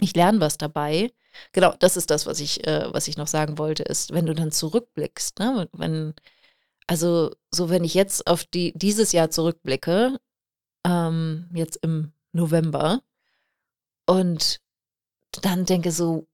ich 0.00 0.16
lerne 0.16 0.40
was 0.40 0.58
dabei. 0.58 1.12
Genau, 1.52 1.72
das 1.78 1.96
ist 1.96 2.10
das, 2.10 2.26
was 2.26 2.40
ich, 2.40 2.66
äh, 2.66 2.92
was 2.92 3.06
ich 3.06 3.16
noch 3.16 3.28
sagen 3.28 3.56
wollte, 3.56 3.84
ist, 3.84 4.12
wenn 4.12 4.26
du 4.26 4.34
dann 4.34 4.50
zurückblickst, 4.50 5.38
ne, 5.38 5.68
wenn, 5.72 6.14
also 6.88 7.30
so 7.52 7.70
wenn 7.70 7.84
ich 7.84 7.94
jetzt 7.94 8.26
auf 8.26 8.44
die, 8.44 8.72
dieses 8.74 9.12
Jahr 9.12 9.30
zurückblicke, 9.30 10.18
ähm, 10.84 11.48
jetzt 11.54 11.76
im 11.82 12.12
November 12.32 13.00
und 14.06 14.60
dann 15.42 15.66
denke 15.66 15.92
so, 15.92 16.26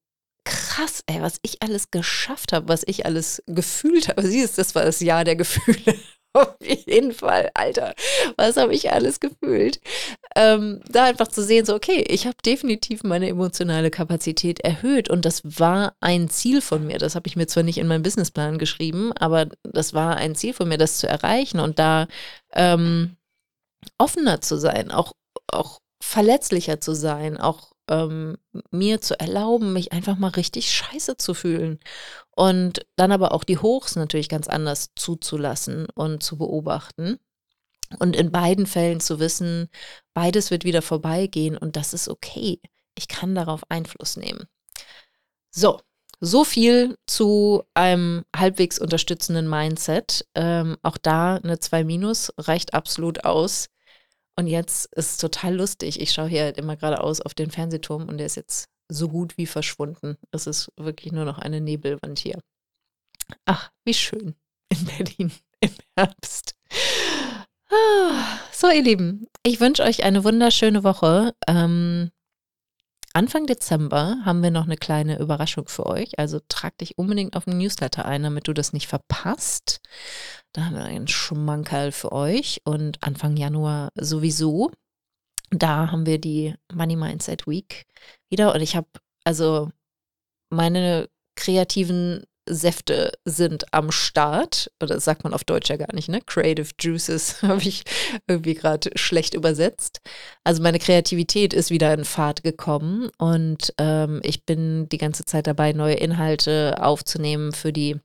krass, 0.46 1.02
ey, 1.06 1.20
was 1.20 1.38
ich 1.42 1.62
alles 1.62 1.90
geschafft 1.90 2.52
habe, 2.52 2.68
was 2.68 2.84
ich 2.86 3.04
alles 3.04 3.42
gefühlt 3.46 4.08
habe. 4.08 4.22
Siehst, 4.26 4.56
das 4.56 4.74
war 4.74 4.84
das 4.84 5.00
Jahr 5.00 5.24
der 5.24 5.36
Gefühle. 5.36 5.98
Auf 6.32 6.54
jeden 6.60 7.12
Fall, 7.12 7.50
Alter, 7.54 7.94
was 8.36 8.58
habe 8.58 8.74
ich 8.74 8.92
alles 8.92 9.20
gefühlt? 9.20 9.80
Ähm, 10.36 10.82
da 10.86 11.04
einfach 11.04 11.28
zu 11.28 11.42
sehen, 11.42 11.64
so, 11.64 11.74
okay, 11.74 12.04
ich 12.08 12.26
habe 12.26 12.36
definitiv 12.44 13.04
meine 13.04 13.28
emotionale 13.28 13.90
Kapazität 13.90 14.60
erhöht 14.60 15.08
und 15.08 15.24
das 15.24 15.40
war 15.44 15.94
ein 16.00 16.28
Ziel 16.28 16.60
von 16.60 16.86
mir. 16.86 16.98
Das 16.98 17.14
habe 17.14 17.26
ich 17.26 17.36
mir 17.36 17.46
zwar 17.46 17.62
nicht 17.62 17.78
in 17.78 17.86
meinen 17.86 18.02
Businessplan 18.02 18.58
geschrieben, 18.58 19.12
aber 19.14 19.46
das 19.62 19.94
war 19.94 20.16
ein 20.16 20.34
Ziel 20.34 20.52
von 20.52 20.68
mir, 20.68 20.76
das 20.76 20.98
zu 20.98 21.08
erreichen 21.08 21.58
und 21.58 21.78
da 21.78 22.06
ähm, 22.52 23.16
offener 23.96 24.42
zu 24.42 24.58
sein, 24.58 24.90
auch, 24.90 25.12
auch 25.50 25.80
verletzlicher 26.02 26.82
zu 26.82 26.94
sein, 26.94 27.38
auch 27.38 27.72
ähm, 27.88 28.36
mir 28.70 29.00
zu 29.00 29.18
erlauben, 29.18 29.72
mich 29.72 29.92
einfach 29.92 30.16
mal 30.16 30.30
richtig 30.30 30.70
scheiße 30.72 31.16
zu 31.16 31.34
fühlen. 31.34 31.78
Und 32.30 32.86
dann 32.96 33.12
aber 33.12 33.32
auch 33.32 33.44
die 33.44 33.58
Hochs 33.58 33.96
natürlich 33.96 34.28
ganz 34.28 34.48
anders 34.48 34.90
zuzulassen 34.96 35.86
und 35.94 36.22
zu 36.22 36.38
beobachten. 36.38 37.18
Und 37.98 38.16
in 38.16 38.32
beiden 38.32 38.66
Fällen 38.66 39.00
zu 39.00 39.20
wissen, 39.20 39.68
beides 40.12 40.50
wird 40.50 40.64
wieder 40.64 40.82
vorbeigehen 40.82 41.56
und 41.56 41.76
das 41.76 41.94
ist 41.94 42.08
okay. 42.08 42.60
Ich 42.96 43.08
kann 43.08 43.34
darauf 43.34 43.62
Einfluss 43.68 44.16
nehmen. 44.16 44.46
So, 45.50 45.80
so 46.20 46.44
viel 46.44 46.96
zu 47.06 47.62
einem 47.74 48.24
halbwegs 48.34 48.78
unterstützenden 48.78 49.48
Mindset. 49.48 50.26
Ähm, 50.34 50.76
auch 50.82 50.96
da 50.98 51.36
eine 51.36 51.58
2 51.58 51.84
Minus 51.84 52.32
reicht 52.38 52.74
absolut 52.74 53.24
aus. 53.24 53.68
Und 54.38 54.46
jetzt 54.46 54.86
ist 54.94 55.10
es 55.12 55.16
total 55.16 55.54
lustig. 55.54 56.00
Ich 56.00 56.12
schaue 56.12 56.28
hier 56.28 56.42
halt 56.42 56.58
immer 56.58 56.76
geradeaus 56.76 57.20
auf 57.20 57.34
den 57.34 57.50
Fernsehturm 57.50 58.08
und 58.08 58.18
der 58.18 58.26
ist 58.26 58.36
jetzt 58.36 58.68
so 58.88 59.08
gut 59.08 59.38
wie 59.38 59.46
verschwunden. 59.46 60.16
Es 60.30 60.46
ist 60.46 60.70
wirklich 60.76 61.12
nur 61.12 61.24
noch 61.24 61.38
eine 61.38 61.60
Nebelwand 61.60 62.18
hier. 62.18 62.38
Ach, 63.46 63.70
wie 63.84 63.94
schön 63.94 64.34
in 64.68 64.84
Berlin 64.84 65.32
im 65.60 65.70
Herbst. 65.96 66.54
Ah, 67.70 68.38
so, 68.52 68.68
ihr 68.70 68.82
Lieben, 68.82 69.26
ich 69.42 69.58
wünsche 69.58 69.82
euch 69.82 70.04
eine 70.04 70.22
wunderschöne 70.22 70.84
Woche. 70.84 71.34
Ähm, 71.48 72.10
Anfang 73.16 73.46
Dezember 73.46 74.18
haben 74.26 74.42
wir 74.42 74.50
noch 74.50 74.66
eine 74.66 74.76
kleine 74.76 75.18
Überraschung 75.18 75.68
für 75.68 75.86
euch. 75.86 76.18
Also 76.18 76.38
trag 76.48 76.76
dich 76.76 76.98
unbedingt 76.98 77.34
auf 77.34 77.46
den 77.46 77.56
Newsletter 77.56 78.04
ein, 78.04 78.22
damit 78.22 78.46
du 78.46 78.52
das 78.52 78.74
nicht 78.74 78.88
verpasst. 78.88 79.80
Da 80.52 80.66
haben 80.66 80.74
wir 80.74 80.84
einen 80.84 81.08
Schmankerl 81.08 81.92
für 81.92 82.12
euch. 82.12 82.60
Und 82.66 83.02
Anfang 83.02 83.38
Januar 83.38 83.90
sowieso. 83.94 84.70
Da 85.48 85.90
haben 85.90 86.04
wir 86.04 86.20
die 86.20 86.56
Money 86.70 86.96
Mindset 86.96 87.46
Week 87.46 87.86
wieder. 88.28 88.54
Und 88.54 88.60
ich 88.60 88.76
habe 88.76 88.88
also 89.24 89.70
meine 90.50 91.08
kreativen 91.36 92.22
Säfte 92.48 93.12
sind 93.24 93.72
am 93.72 93.90
Start. 93.90 94.70
Oder 94.82 94.94
das 94.94 95.04
sagt 95.04 95.24
man 95.24 95.34
auf 95.34 95.44
Deutsch 95.44 95.68
ja 95.68 95.76
gar 95.76 95.94
nicht, 95.94 96.08
ne? 96.08 96.20
Creative 96.24 96.68
Juices 96.80 97.42
habe 97.42 97.62
ich 97.62 97.82
irgendwie 98.26 98.54
gerade 98.54 98.90
schlecht 98.94 99.34
übersetzt. 99.34 100.00
Also 100.44 100.62
meine 100.62 100.78
Kreativität 100.78 101.52
ist 101.52 101.70
wieder 101.70 101.92
in 101.92 102.04
Fahrt 102.04 102.42
gekommen 102.42 103.10
und 103.18 103.74
ähm, 103.78 104.20
ich 104.22 104.44
bin 104.44 104.88
die 104.88 104.98
ganze 104.98 105.24
Zeit 105.24 105.46
dabei, 105.46 105.72
neue 105.72 105.94
Inhalte 105.94 106.76
aufzunehmen 106.80 107.52
für 107.52 107.72
die 107.72 107.96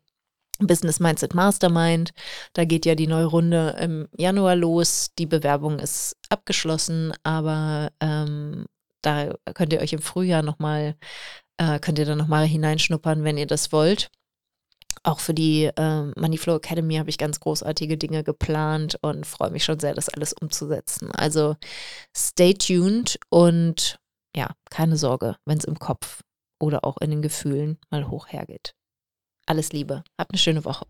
Business 0.60 1.00
Mindset 1.00 1.34
Mastermind. 1.34 2.12
Da 2.54 2.66
geht 2.66 2.86
ja 2.86 2.96
die 2.96 3.08
neue 3.08 3.26
Runde 3.26 3.76
im 3.80 4.08
Januar 4.16 4.56
los. 4.56 5.10
Die 5.18 5.26
Bewerbung 5.26 5.80
ist 5.80 6.16
abgeschlossen, 6.30 7.14
aber 7.24 7.92
ähm, 8.00 8.66
da 9.02 9.34
könnt 9.54 9.74
ihr 9.74 9.82
euch 9.82 9.94
im 9.94 10.02
Frühjahr 10.02 10.44
nochmal, 10.44 10.96
äh, 11.58 11.80
könnt 11.80 12.00
ihr 12.00 12.06
da 12.06 12.16
nochmal 12.16 12.46
hineinschnuppern, 12.46 13.24
wenn 13.24 13.38
ihr 13.38 13.48
das 13.48 13.72
wollt. 13.72 14.12
Auch 15.04 15.20
für 15.20 15.34
die 15.34 15.66
äh, 15.66 16.04
Moneyflow 16.16 16.58
Academy 16.58 16.96
habe 16.96 17.10
ich 17.10 17.18
ganz 17.18 17.40
großartige 17.40 17.98
Dinge 17.98 18.24
geplant 18.24 19.00
und 19.02 19.26
freue 19.26 19.50
mich 19.50 19.64
schon 19.64 19.80
sehr, 19.80 19.96
das 19.96 20.10
alles 20.10 20.34
umzusetzen. 20.34 21.12
Also 21.12 21.56
stay 22.16 22.54
tuned 22.54 23.20
und 23.30 24.00
ja, 24.36 24.52
keine 24.70 24.98
Sorge, 24.98 25.38
wenn 25.46 25.58
es 25.58 25.66
im 25.66 25.80
Kopf 25.80 26.22
oder 26.60 26.86
auch 26.86 26.98
in 27.02 27.10
den 27.10 27.22
Gefühlen 27.24 27.80
mal 27.90 28.10
hoch 28.10 28.28
hergeht. 28.28 28.76
Alles 29.48 29.72
Liebe, 29.74 30.04
habt 30.20 30.32
eine 30.32 30.40
schöne 30.40 30.66
Woche. 30.66 30.86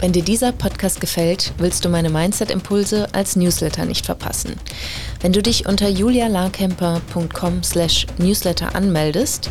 Wenn 0.00 0.12
dir 0.12 0.22
dieser 0.22 0.52
Podcast 0.52 1.00
gefällt, 1.00 1.54
willst 1.56 1.84
du 1.84 1.88
meine 1.88 2.10
Mindset-Impulse 2.10 3.14
als 3.14 3.34
Newsletter 3.34 3.86
nicht 3.86 4.04
verpassen. 4.04 4.58
Wenn 5.20 5.32
du 5.32 5.42
dich 5.42 5.66
unter 5.66 5.88
julialarkemper.com 5.88 7.62
slash 7.62 8.06
newsletter 8.18 8.74
anmeldest, 8.74 9.50